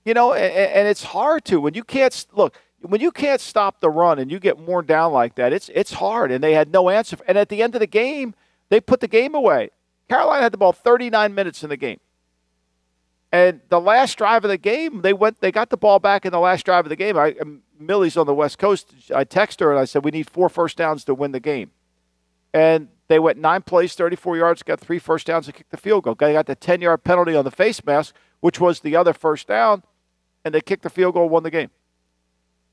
[0.04, 2.56] You know, and, and it's hard to when you can't look
[2.90, 5.94] when you can't stop the run and you get worn down like that, it's it's
[5.94, 6.30] hard.
[6.30, 7.16] And they had no answer.
[7.26, 8.34] And at the end of the game,
[8.68, 9.70] they put the game away.
[10.08, 12.00] Carolina had the ball 39 minutes in the game.
[13.32, 15.40] And the last drive of the game, they went.
[15.40, 17.18] They got the ball back in the last drive of the game.
[17.18, 18.94] I, um, Millie's on the West Coast.
[19.14, 21.72] I texted her and I said, "We need four first downs to win the game."
[22.54, 26.04] And they went nine plays, 34 yards, got three first downs, and kicked the field
[26.04, 26.14] goal.
[26.14, 29.48] They got the 10 yard penalty on the face mask, which was the other first
[29.48, 29.82] down,
[30.44, 31.70] and they kicked the field goal, won the game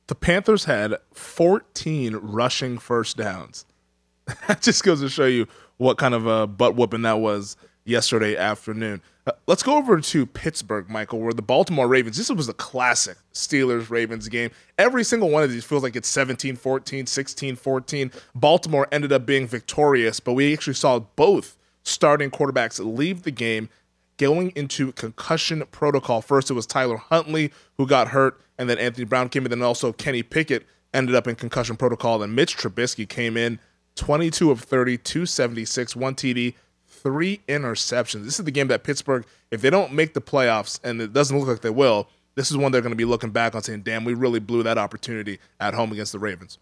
[0.08, 3.66] the Panthers had 14 rushing first downs.
[4.48, 5.48] that just goes to show you
[5.78, 9.02] what kind of a butt whooping that was yesterday afternoon.
[9.26, 13.18] Uh, let's go over to Pittsburgh, Michael, where the Baltimore Ravens, this was a classic
[13.34, 14.52] Steelers Ravens game.
[14.78, 18.12] Every single one of these feels like it's 17 14, 16 14.
[18.36, 23.70] Baltimore ended up being victorious, but we actually saw both starting quarterbacks leave the game
[24.18, 26.22] going into concussion protocol.
[26.22, 29.64] First, it was Tyler Huntley who got hurt, and then Anthony Brown came in, and
[29.64, 32.22] also Kenny Pickett ended up in concussion protocol.
[32.22, 33.60] And Mitch Trubisky came in
[33.96, 36.54] 22 of 30, 276, one TD,
[36.88, 38.24] three interceptions.
[38.24, 41.38] This is the game that Pittsburgh, if they don't make the playoffs, and it doesn't
[41.38, 43.82] look like they will, this is one they're going to be looking back on saying,
[43.82, 46.58] damn, we really blew that opportunity at home against the Ravens.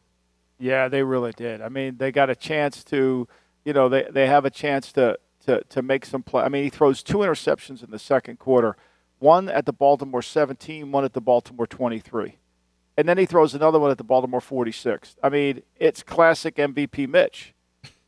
[0.59, 1.61] Yeah, they really did.
[1.61, 3.27] I mean, they got a chance to
[3.65, 6.43] you know, they, they have a chance to, to, to make some play.
[6.43, 8.75] I mean, he throws two interceptions in the second quarter
[9.19, 12.37] one at the Baltimore 17, one at the Baltimore 23.
[12.97, 15.15] And then he throws another one at the Baltimore 46.
[15.23, 17.53] I mean, it's classic MVP Mitch.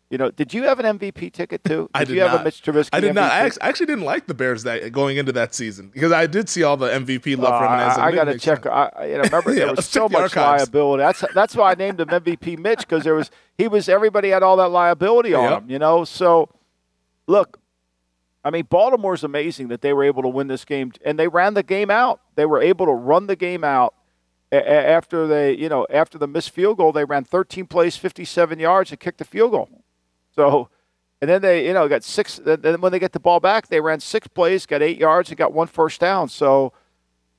[0.10, 1.84] You know, did you have an MVP ticket too?
[1.84, 2.30] Did I did you not.
[2.30, 2.90] have a Mitch Trubisky?
[2.94, 3.16] I did MVP?
[3.16, 3.32] not.
[3.32, 6.62] I actually didn't like the Bears that going into that season because I did see
[6.62, 8.68] all the MVP love from uh, I, I got to check.
[8.68, 11.02] I, you know, remember yeah, there was so much liability.
[11.02, 14.44] That's that's why I named him MVP Mitch because there was he was everybody had
[14.44, 15.64] all that liability on yep.
[15.64, 15.72] him.
[15.72, 16.50] You know, so
[17.28, 17.60] look,
[18.44, 21.54] I mean, Baltimore's amazing that they were able to win this game, and they ran
[21.54, 22.20] the game out.
[22.36, 23.94] They were able to run the game out
[24.52, 26.92] after they, you know, after the missed field goal.
[26.92, 29.84] They ran 13 plays, 57 yards, and kicked the field goal.
[30.36, 30.70] So,
[31.22, 32.40] and then they, you know, got six.
[32.44, 35.38] Then when they get the ball back, they ran six plays, got eight yards, and
[35.38, 36.28] got one first down.
[36.28, 36.74] So,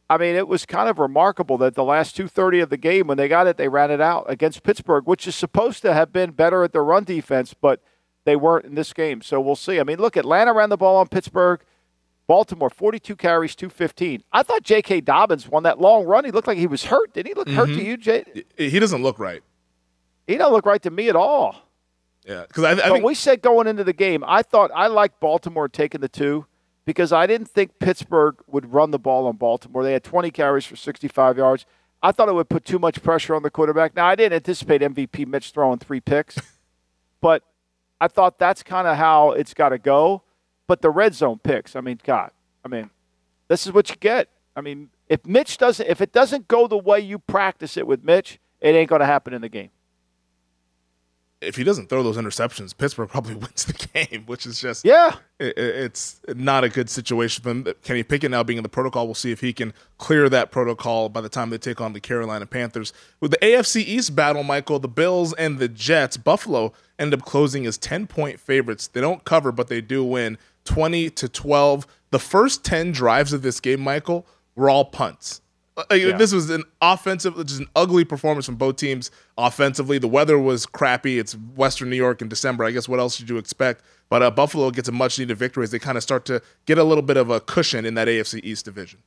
[0.08, 3.18] I mean, it was kind of remarkable that the last 2:30 of the game, when
[3.18, 6.30] they got it, they ran it out against Pittsburgh, which is supposed to have been
[6.30, 7.82] better at the run defense, but
[8.24, 9.22] they weren't in this game.
[9.22, 9.78] So we'll see.
[9.78, 11.60] I mean, look, Atlanta ran the ball on Pittsburgh.
[12.26, 14.22] Baltimore, 42 carries, 215.
[14.32, 15.02] I thought J.K.
[15.02, 16.24] Dobbins won that long run.
[16.24, 17.12] He looked like he was hurt.
[17.12, 17.56] Did he look mm-hmm.
[17.56, 17.84] hurt to mm-hmm.
[17.84, 18.24] you, Jay?
[18.56, 19.42] He doesn't look right.
[20.26, 21.56] He don't look right to me at all.
[22.24, 25.20] Yeah, because I, I think- we said going into the game, I thought I liked
[25.20, 26.46] Baltimore taking the two
[26.86, 29.82] because I didn't think Pittsburgh would run the ball on Baltimore.
[29.82, 31.66] They had 20 carries for 65 yards.
[32.02, 33.94] I thought it would put too much pressure on the quarterback.
[33.96, 36.38] Now I didn't anticipate MVP Mitch throwing three picks,
[37.20, 37.42] but
[38.00, 40.22] I thought that's kind of how it's got to go.
[40.66, 42.30] But the red zone picks, I mean, God,
[42.64, 42.90] I mean,
[43.48, 44.28] this is what you get.
[44.56, 48.02] I mean, if Mitch doesn't, if it doesn't go the way you practice it with
[48.02, 49.70] Mitch, it ain't going to happen in the game
[51.44, 55.16] if he doesn't throw those interceptions, Pittsburgh probably wins the game, which is just yeah,
[55.38, 57.74] it, it's not a good situation for them.
[57.82, 61.08] Kenny Pickett now being in the protocol, we'll see if he can clear that protocol
[61.08, 62.92] by the time they take on the Carolina Panthers.
[63.20, 67.66] With the AFC East battle, Michael, the Bills and the Jets, Buffalo end up closing
[67.66, 68.88] as ten point favorites.
[68.88, 71.86] They don't cover, but they do win twenty to twelve.
[72.10, 75.40] The first ten drives of this game, Michael, were all punts.
[75.76, 76.16] Like, yeah.
[76.16, 79.98] This was an offensive, just an ugly performance from both teams offensively.
[79.98, 81.18] The weather was crappy.
[81.18, 82.64] It's Western New York in December.
[82.64, 83.82] I guess what else did you expect?
[84.08, 86.78] But uh, Buffalo gets a much needed victory as they kind of start to get
[86.78, 89.00] a little bit of a cushion in that AFC East division.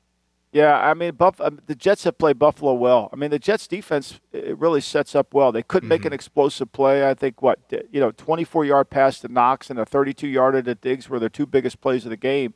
[0.51, 3.09] Yeah, I mean, Buff- um, the Jets have played Buffalo well.
[3.13, 5.51] I mean, the Jets defense it really sets up well.
[5.51, 6.01] They couldn't mm-hmm.
[6.01, 7.07] make an explosive play.
[7.07, 7.59] I think what
[7.91, 11.30] you know, 24 yard pass to Knox and a 32 yarder to Diggs were their
[11.30, 12.53] two biggest plays of the game.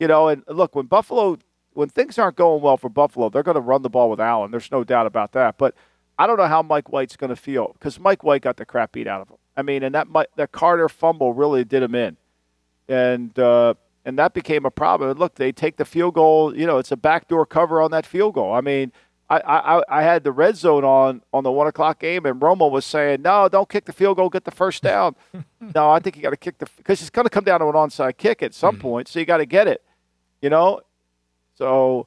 [0.00, 1.38] You know, and look when Buffalo
[1.74, 4.50] when things aren't going well for Buffalo, they're going to run the ball with Allen.
[4.50, 5.58] There's no doubt about that.
[5.58, 5.74] But
[6.18, 8.92] I don't know how Mike White's going to feel because Mike White got the crap
[8.92, 9.36] beat out of him.
[9.56, 12.16] I mean, and that that Carter fumble really did him in,
[12.88, 15.10] and uh, and that became a problem.
[15.10, 16.56] And look, they take the field goal.
[16.56, 18.52] You know, it's a backdoor cover on that field goal.
[18.52, 18.92] I mean.
[19.30, 22.70] I, I, I had the red zone on on the one o'clock game, and Romo
[22.70, 25.16] was saying, "No, don't kick the field goal, get the first down."
[25.74, 27.66] no, I think you got to kick the because it's going to come down to
[27.66, 28.82] an onside kick at some mm-hmm.
[28.82, 29.82] point, so you got to get it.
[30.42, 30.82] You know,
[31.54, 32.06] so,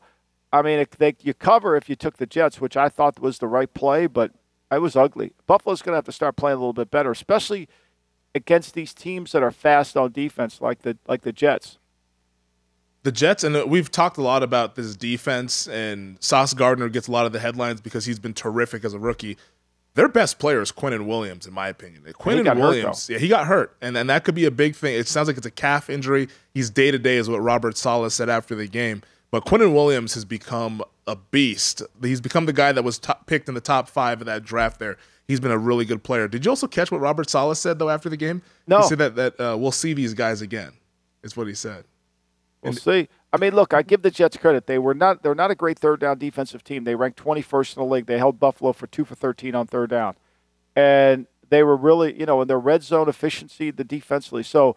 [0.52, 3.40] I mean, if they, you cover if you took the Jets, which I thought was
[3.40, 4.32] the right play, but
[4.72, 5.34] it was ugly.
[5.46, 7.68] Buffalo's going to have to start playing a little bit better, especially
[8.36, 11.78] against these teams that are fast on defense, like the like the Jets.
[13.04, 17.08] The Jets, and uh, we've talked a lot about this defense, and Sauce Gardner gets
[17.08, 19.38] a lot of the headlines because he's been terrific as a rookie.
[19.94, 22.04] Their best player is Quinnen Williams, in my opinion.
[22.04, 24.96] Quinnen Williams, hurt, yeah, he got hurt, and and that could be a big thing.
[24.96, 26.28] It sounds like it's a calf injury.
[26.54, 29.02] He's day to day, is what Robert Saleh said after the game.
[29.30, 31.82] But Quinnen Williams has become a beast.
[32.02, 34.80] He's become the guy that was top, picked in the top five of that draft.
[34.80, 34.98] There,
[35.28, 36.28] he's been a really good player.
[36.28, 38.42] Did you also catch what Robert Saleh said though after the game?
[38.68, 40.74] No, he said that that uh, we'll see these guys again.
[41.24, 41.84] Is what he said.
[42.62, 43.10] We'll and, see.
[43.34, 44.68] I mean, look, I give the Jets credit.
[44.68, 46.86] They were not they're not a great third down defensive team.
[46.86, 48.06] They ranked 21st in the league.
[48.06, 50.16] They held Buffalo for 2 for 13 on third down.
[50.76, 54.44] And they were really, you know, in their red zone efficiency, the defensively.
[54.44, 54.76] So,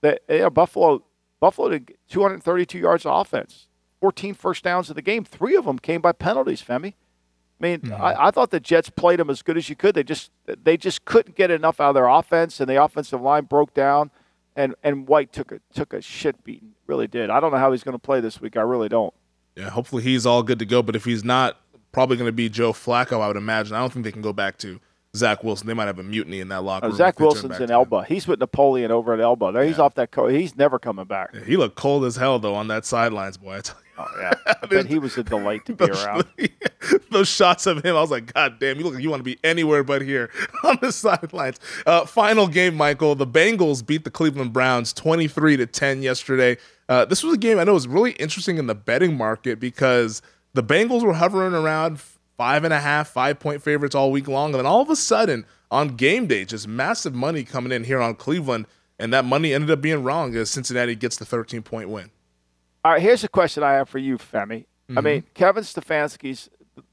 [0.00, 1.02] they, you know, Buffalo
[1.40, 3.68] Buffalo did 232 yards of offense.
[4.06, 5.24] 14 first downs of the game.
[5.24, 6.94] Three of them came by penalties, Femi.
[6.94, 6.94] I
[7.58, 8.00] mean, mm-hmm.
[8.00, 9.96] I, I, thought the Jets played them as good as you could.
[9.96, 13.46] They just they just couldn't get enough out of their offense, and the offensive line
[13.46, 14.12] broke down.
[14.54, 17.30] And and White took a took a shit beating, really did.
[17.30, 18.56] I don't know how he's going to play this week.
[18.56, 19.12] I really don't.
[19.56, 20.82] Yeah, hopefully he's all good to go.
[20.82, 23.20] But if he's not, probably going to be Joe Flacco.
[23.20, 23.74] I would imagine.
[23.74, 24.78] I don't think they can go back to
[25.16, 25.66] Zach Wilson.
[25.66, 26.96] They might have a mutiny in that locker room.
[26.96, 28.04] Zach Wilson's in Elba.
[28.04, 29.50] He's with Napoleon over at Elba.
[29.50, 30.12] There, he's off that.
[30.12, 31.30] Co- he's never coming back.
[31.34, 33.62] Yeah, he looked cold as hell though on that sidelines, boy.
[33.98, 34.34] Oh yeah,
[34.70, 36.24] but he was a delight to be around.
[37.10, 39.24] Those shots of him, I was like, God damn, you look like you want to
[39.24, 40.30] be anywhere but here
[40.64, 41.58] on the sidelines.
[41.86, 43.14] Uh, final game, Michael.
[43.14, 46.56] The Bengals beat the Cleveland Browns twenty three to ten yesterday.
[46.88, 50.22] Uh, this was a game I know was really interesting in the betting market because
[50.54, 52.00] the Bengals were hovering around
[52.36, 54.50] five and a half, five point favorites all week long.
[54.50, 58.00] And then all of a sudden, on game day, just massive money coming in here
[58.00, 58.66] on Cleveland.
[58.98, 62.10] And that money ended up being wrong as Cincinnati gets the 13 point win.
[62.86, 64.64] All right, here's a question I have for you, Femi.
[64.88, 64.98] Mm-hmm.
[64.98, 66.48] I mean, Kevin Stefanski's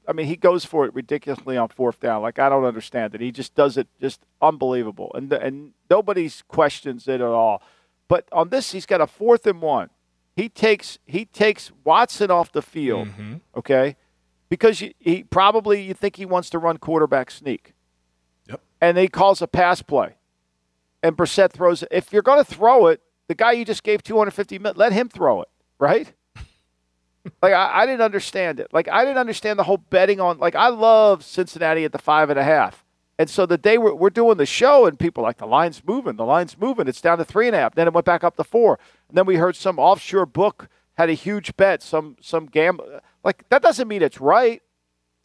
[0.08, 2.20] I mean, he goes for it ridiculously on fourth down.
[2.20, 3.20] Like I don't understand it.
[3.20, 7.62] He just does it just unbelievable, and and nobody questions it at all.
[8.08, 9.90] But on this, he's got a fourth and one.
[10.34, 13.34] He takes he takes Watson off the field, mm-hmm.
[13.56, 13.94] okay,
[14.48, 17.72] because you, he probably you think he wants to run quarterback sneak.
[18.48, 18.60] Yep.
[18.80, 20.16] And he calls a pass play,
[21.04, 21.88] and Brissett throws it.
[21.92, 25.08] If you're going to throw it, the guy you just gave 250 minutes, let him
[25.08, 25.48] throw it,
[25.84, 26.12] right?
[27.42, 28.68] like I, I, didn't understand it.
[28.72, 30.38] Like I didn't understand the whole betting on.
[30.38, 32.84] Like I love Cincinnati at the five and a half,
[33.18, 36.16] and so the day we're, we're doing the show, and people like the line's moving,
[36.16, 36.88] the line's moving.
[36.88, 37.74] It's down to three and a half.
[37.74, 38.78] Then it went back up to four,
[39.08, 43.00] and then we heard some offshore book had a huge bet, some some gamble.
[43.22, 44.62] Like that doesn't mean it's right.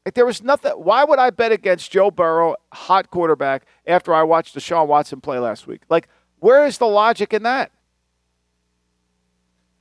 [0.05, 0.71] Like there was nothing.
[0.71, 5.39] Why would I bet against Joe Burrow, hot quarterback, after I watched Deshaun Watson play
[5.39, 5.83] last week?
[5.89, 7.71] Like where is the logic in that?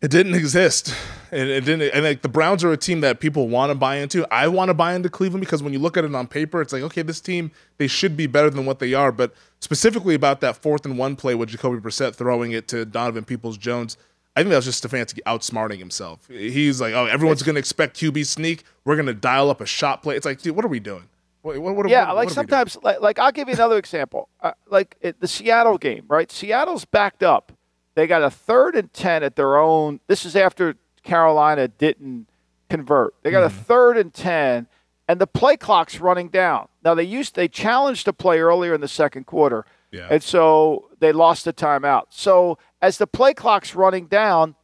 [0.01, 0.95] It didn't exist,
[1.33, 1.91] and it didn't.
[1.93, 4.33] And like the Browns are a team that people want to buy into.
[4.33, 6.73] I want to buy into Cleveland because when you look at it on paper, it's
[6.73, 9.11] like okay, this team they should be better than what they are.
[9.11, 13.25] But specifically about that fourth and one play with Jacoby Brissett throwing it to Donovan
[13.25, 13.97] Peoples Jones,
[14.37, 16.29] I think that was just Stefanski outsmarting himself.
[16.29, 18.63] He's like, oh, everyone's going to expect QB sneak.
[18.85, 20.15] We're going to dial up a shot play.
[20.15, 21.09] It's like, dude, what are we doing?
[21.43, 24.29] What, what, what, yeah, like sometimes, like, like I'll give you another example.
[24.41, 26.31] Uh, like it, the Seattle game, right?
[26.31, 27.53] Seattle's backed up
[27.99, 29.99] they got a third and 10 at their own.
[30.07, 32.29] This is after Carolina didn't
[32.71, 33.13] convert.
[33.25, 33.61] They got mm-hmm.
[33.61, 34.69] a third and 10,
[35.09, 36.69] and the play clock's running down.
[36.85, 40.07] Now, they used they challenged the play earlier in the second quarter, yeah.
[40.09, 42.05] and so they lost the timeout.
[42.11, 44.55] So as the play clock's running down,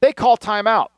[0.00, 0.88] they call timeout.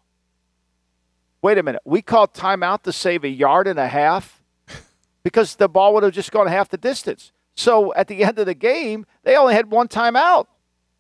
[1.43, 1.83] Wait a minute.
[1.85, 4.41] We called timeout to save a yard and a half
[5.23, 7.31] because the ball would have just gone half the distance.
[7.57, 10.47] So at the end of the game, they only had one timeout.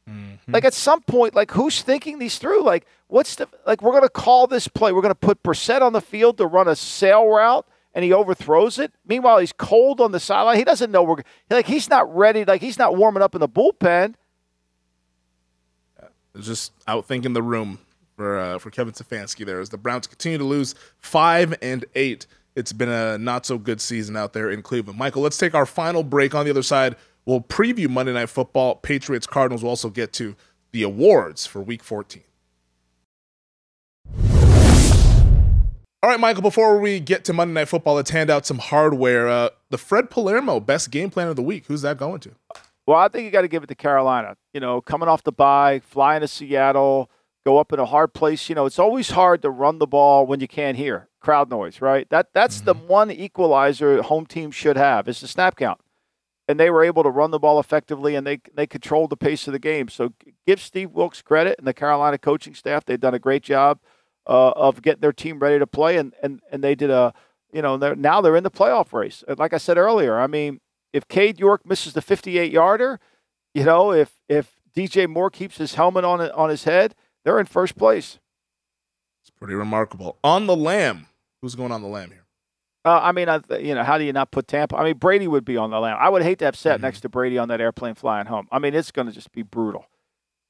[0.08, 0.52] Mm-hmm.
[0.52, 2.62] Like at some point, like who's thinking these through?
[2.62, 4.92] Like what's the like we're gonna call this play?
[4.92, 8.78] We're gonna put Brissett on the field to run a sail route, and he overthrows
[8.78, 8.92] it.
[9.06, 10.56] Meanwhile, he's cold on the sideline.
[10.56, 12.44] He doesn't know we're like he's not ready.
[12.44, 14.14] Like he's not warming up in the bullpen.
[16.40, 17.78] Just out thinking the room
[18.16, 22.26] for uh, for Kevin Stefanski there as the Browns continue to lose five and eight.
[22.54, 24.98] It's been a not so good season out there in Cleveland.
[24.98, 26.96] Michael, let's take our final break on the other side.
[27.24, 28.76] We'll preview Monday Night Football.
[28.76, 29.62] Patriots Cardinals.
[29.62, 30.34] We'll also get to
[30.72, 32.22] the awards for Week 14.
[36.04, 39.28] All right, Michael, before we get to Monday Night Football, let's hand out some hardware.
[39.28, 41.66] Uh, the Fred Palermo best game plan of the week.
[41.66, 42.32] Who's that going to?
[42.86, 44.36] Well, I think you got to give it to Carolina.
[44.52, 47.08] You know, coming off the bye, flying to Seattle,
[47.46, 48.48] go up in a hard place.
[48.48, 51.80] You know, it's always hard to run the ball when you can't hear crowd noise,
[51.80, 52.10] right?
[52.10, 52.64] That that's mm-hmm.
[52.64, 55.80] the one equalizer home team should have is the snap count
[56.52, 59.46] and they were able to run the ball effectively and they they controlled the pace
[59.46, 59.88] of the game.
[59.88, 60.12] So
[60.46, 62.84] give Steve Wilks credit and the Carolina coaching staff.
[62.84, 63.80] They've done a great job
[64.28, 67.14] uh, of getting their team ready to play, and and and they did a
[67.52, 69.24] you know they're, now they're in the playoff race.
[69.38, 70.60] Like I said earlier, I mean
[70.92, 73.00] if Cade York misses the 58 yarder,
[73.54, 76.94] you know if if DJ Moore keeps his helmet on on his head,
[77.24, 78.18] they're in first place.
[79.22, 80.18] It's pretty remarkable.
[80.22, 81.06] On the lamb,
[81.40, 82.21] who's going on the lamb here?
[82.84, 84.76] Uh, I mean, I, you know, how do you not put Tampa?
[84.76, 85.96] I mean, Brady would be on the lamb.
[86.00, 86.86] I would hate to have sat mm-hmm.
[86.86, 88.48] next to Brady on that airplane flying home.
[88.50, 89.86] I mean, it's going to just be brutal.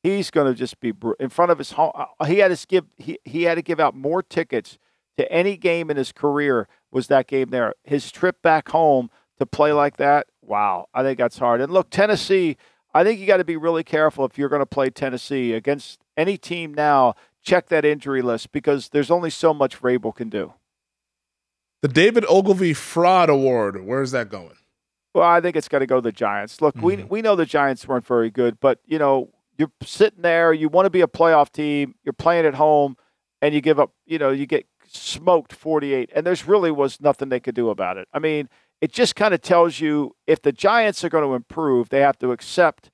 [0.03, 1.93] He's going to just be br- in front of his home.
[1.95, 4.79] Uh, he had to give he, he had to give out more tickets
[5.19, 6.69] to any game in his career.
[6.91, 7.75] Was that game there?
[7.85, 10.27] His trip back home to play like that.
[10.41, 11.61] Wow, I think that's hard.
[11.61, 12.57] And look, Tennessee.
[12.95, 16.01] I think you got to be really careful if you're going to play Tennessee against
[16.15, 17.15] any team now.
[17.43, 20.53] Check that injury list because there's only so much Vrabel can do.
[21.83, 24.57] The David Ogilvy Fraud Award, where's that going?
[25.15, 26.63] Well, I think it's got to go to the Giants.
[26.63, 26.87] Look, mm-hmm.
[26.87, 30.69] we we know the Giants weren't very good, but you know you're sitting there, you
[30.69, 32.97] want to be a playoff team, you're playing at home,
[33.43, 33.93] and you give up.
[34.07, 37.99] You know, you get smoked 48, and there's really was nothing they could do about
[37.99, 38.07] it.
[38.13, 38.49] I mean,
[38.81, 42.19] it just kind of tells you if the Giants are going to improve, they have
[42.21, 42.92] to accept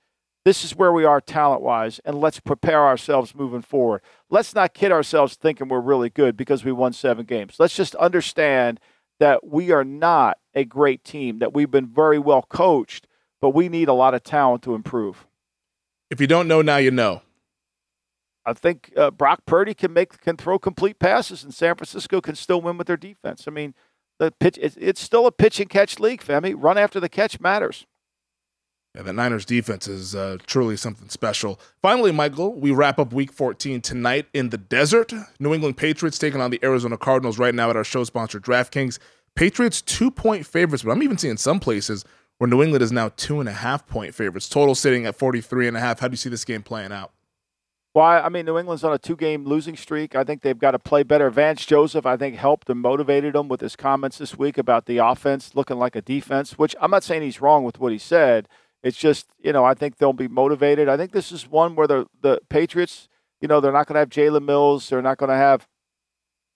[0.49, 4.01] this is where we are talent wise, and let's prepare ourselves moving forward.
[4.31, 7.57] Let's not kid ourselves thinking we're really good because we won seven games.
[7.59, 8.81] Let's just understand
[9.21, 13.07] that we are not a great team, that we've been very well coached,
[13.43, 15.27] but we need a lot of talent to improve.
[16.11, 17.21] If you don't know now, you know.
[18.47, 22.37] I think uh, Brock Purdy can make can throw complete passes, and San Francisco can
[22.37, 23.45] still win with their defense.
[23.47, 23.75] I mean,
[24.19, 26.55] the pitch it's, it's still a pitch and catch league, Femi.
[26.57, 27.85] Run after the catch matters.
[28.95, 31.61] Yeah, the Niners defense is uh, truly something special.
[31.83, 35.13] Finally, Michael, we wrap up week 14 tonight in the desert.
[35.39, 38.99] New England Patriots taking on the Arizona Cardinals right now at our show sponsor, DraftKings.
[39.35, 42.05] Patriots two point favorites, but I'm even seeing some places
[42.39, 44.49] where New England is now two and a half point favorites.
[44.49, 46.01] Total sitting at 43 and a half.
[46.01, 47.13] How do you see this game playing out?
[47.95, 50.15] Well, I mean, New England's on a two-game losing streak.
[50.15, 51.31] I think they've got to play better.
[51.31, 54.99] Vance Joseph, I think, helped and motivated them with his comments this week about the
[54.99, 56.59] offense looking like a defense.
[56.59, 58.47] Which I'm not saying he's wrong with what he said.
[58.83, 60.89] It's just, you know, I think they'll be motivated.
[60.89, 63.09] I think this is one where the the Patriots,
[63.41, 64.89] you know, they're not going to have Jalen Mills.
[64.89, 65.67] They're not going to have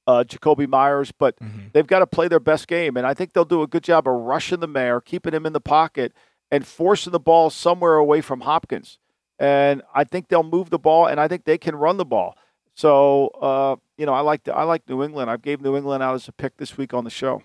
[0.07, 1.69] uh, Jakobi Meyers, but mm-hmm.
[1.73, 2.97] they've got to play their best game.
[2.97, 5.53] And I think they'll do a good job of rushing the mayor, keeping him in
[5.53, 6.13] the pocket,
[6.51, 8.99] and forcing the ball somewhere away from Hopkins.
[9.39, 12.37] And I think they'll move the ball, and I think they can run the ball.
[12.75, 15.31] So, uh, you know, I like the, I like New England.
[15.31, 17.43] I gave New England out as a pick this week on the show.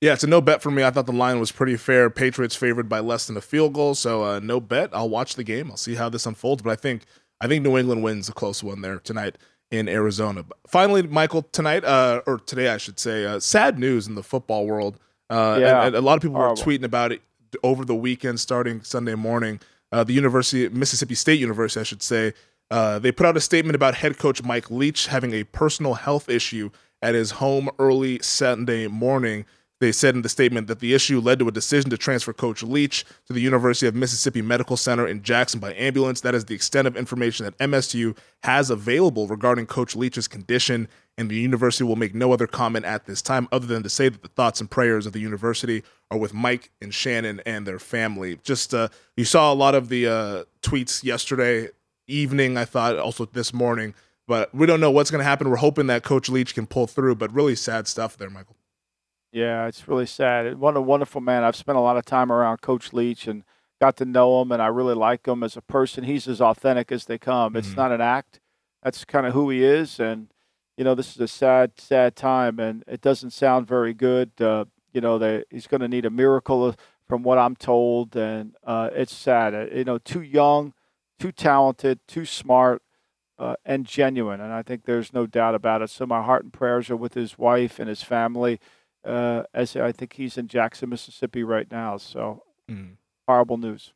[0.00, 0.84] Yeah, it's a no bet for me.
[0.84, 2.08] I thought the line was pretty fair.
[2.08, 4.90] Patriots favored by less than a field goal, so uh, no bet.
[4.92, 5.70] I'll watch the game.
[5.70, 7.02] I'll see how this unfolds, but I think
[7.40, 9.36] I think New England wins a close one there tonight
[9.70, 10.44] in Arizona.
[10.66, 14.66] Finally, Michael, tonight uh, or today, I should say, uh, sad news in the football
[14.66, 14.98] world.
[15.30, 15.78] Uh, yeah.
[15.78, 16.62] and, and, a lot of people Horrible.
[16.62, 17.20] were tweeting about it
[17.62, 19.60] over the weekend, starting Sunday morning.
[19.90, 22.34] Uh, the University, Mississippi State University, I should say,
[22.70, 26.28] uh, they put out a statement about head coach Mike Leach having a personal health
[26.28, 26.70] issue
[27.00, 29.46] at his home early Sunday morning.
[29.80, 32.62] They said in the statement that the issue led to a decision to transfer Coach
[32.64, 36.20] Leach to the University of Mississippi Medical Center in Jackson by ambulance.
[36.20, 41.30] That is the extent of information that MSU has available regarding Coach Leach's condition, and
[41.30, 44.22] the university will make no other comment at this time other than to say that
[44.22, 48.40] the thoughts and prayers of the university are with Mike and Shannon and their family.
[48.42, 51.68] Just uh, you saw a lot of the uh, tweets yesterday
[52.08, 53.94] evening, I thought, also this morning,
[54.26, 55.48] but we don't know what's going to happen.
[55.48, 58.57] We're hoping that Coach Leach can pull through, but really sad stuff there, Michael.
[59.38, 60.58] Yeah, it's really sad.
[60.58, 61.44] What a wonderful man.
[61.44, 63.44] I've spent a lot of time around Coach Leach and
[63.80, 66.02] got to know him, and I really like him as a person.
[66.02, 67.50] He's as authentic as they come.
[67.50, 67.58] Mm-hmm.
[67.58, 68.40] It's not an act.
[68.82, 70.32] That's kind of who he is, and
[70.76, 74.32] you know, this is a sad, sad time, and it doesn't sound very good.
[74.40, 76.74] Uh, you know, that he's going to need a miracle,
[77.06, 79.54] from what I'm told, and uh, it's sad.
[79.54, 80.74] Uh, you know, too young,
[81.20, 82.82] too talented, too smart.
[83.38, 85.90] Uh, and genuine, and I think there's no doubt about it.
[85.90, 88.58] So my heart and prayers are with his wife and his family
[89.08, 91.96] uh, as I think he's in Jackson, Mississippi right now.
[91.96, 92.96] So mm.
[93.26, 93.92] horrible news.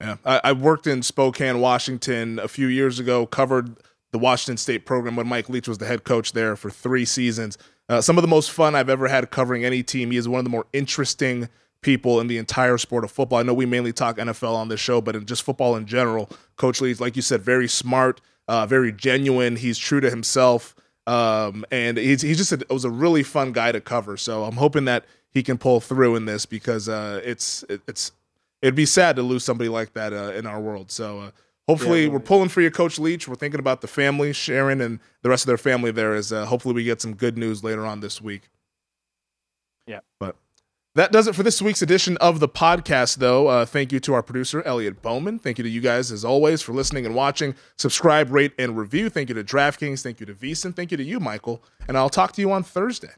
[0.00, 3.24] Yeah, I, I, worked in Spokane, Washington a few years ago.
[3.24, 3.76] Covered
[4.12, 7.56] the Washington State program when Mike Leach was the head coach there for three seasons.
[7.88, 10.10] Uh, some of the most fun I've ever had covering any team.
[10.10, 11.48] He is one of the more interesting
[11.80, 13.38] people in the entire sport of football.
[13.38, 16.28] I know we mainly talk NFL on this show, but in just football in general,
[16.56, 19.56] Coach Leach, like you said, very smart, uh, very genuine.
[19.56, 20.74] He's true to himself.
[21.06, 24.16] Um, and he's, he's just a, it was a really fun guy to cover.
[24.16, 28.12] So I'm hoping that he can pull through in this because uh, it's it, it's
[28.62, 30.90] it'd be sad to lose somebody like that uh, in our world.
[30.90, 31.30] So uh,
[31.68, 33.28] hopefully yeah, we're pulling for you, Coach Leach.
[33.28, 35.90] We're thinking about the family, Sharon, and the rest of their family.
[35.90, 38.48] There is uh, hopefully we get some good news later on this week.
[39.86, 40.36] Yeah, but
[40.96, 43.48] that does it for this week's edition of the podcast, though.
[43.48, 45.38] Uh, thank you to our producer, Elliot Bowman.
[45.38, 47.54] Thank you to you guys, as always, for listening and watching.
[47.76, 49.10] Subscribe, rate, and review.
[49.10, 50.02] Thank you to DraftKings.
[50.02, 50.74] Thank you to VSiN.
[50.74, 51.62] Thank you to you, Michael.
[51.86, 53.10] And I'll talk to you on Thursday.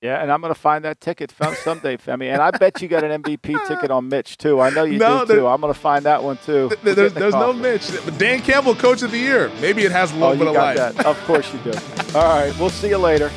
[0.00, 2.32] Yeah, and I'm going to find that ticket someday, Femi.
[2.32, 4.60] And I bet you got an MVP ticket on Mitch, too.
[4.60, 5.46] I know you no, do, too.
[5.48, 6.68] I'm going to find that one, too.
[6.68, 7.90] Th- there's, there's no Mitch.
[8.18, 9.50] Dan Campbell, Coach of the Year.
[9.60, 10.76] Maybe it has a little oh, bit of life.
[10.76, 11.04] That.
[11.04, 11.72] Of course you do.
[12.16, 13.32] All right, we'll see you later.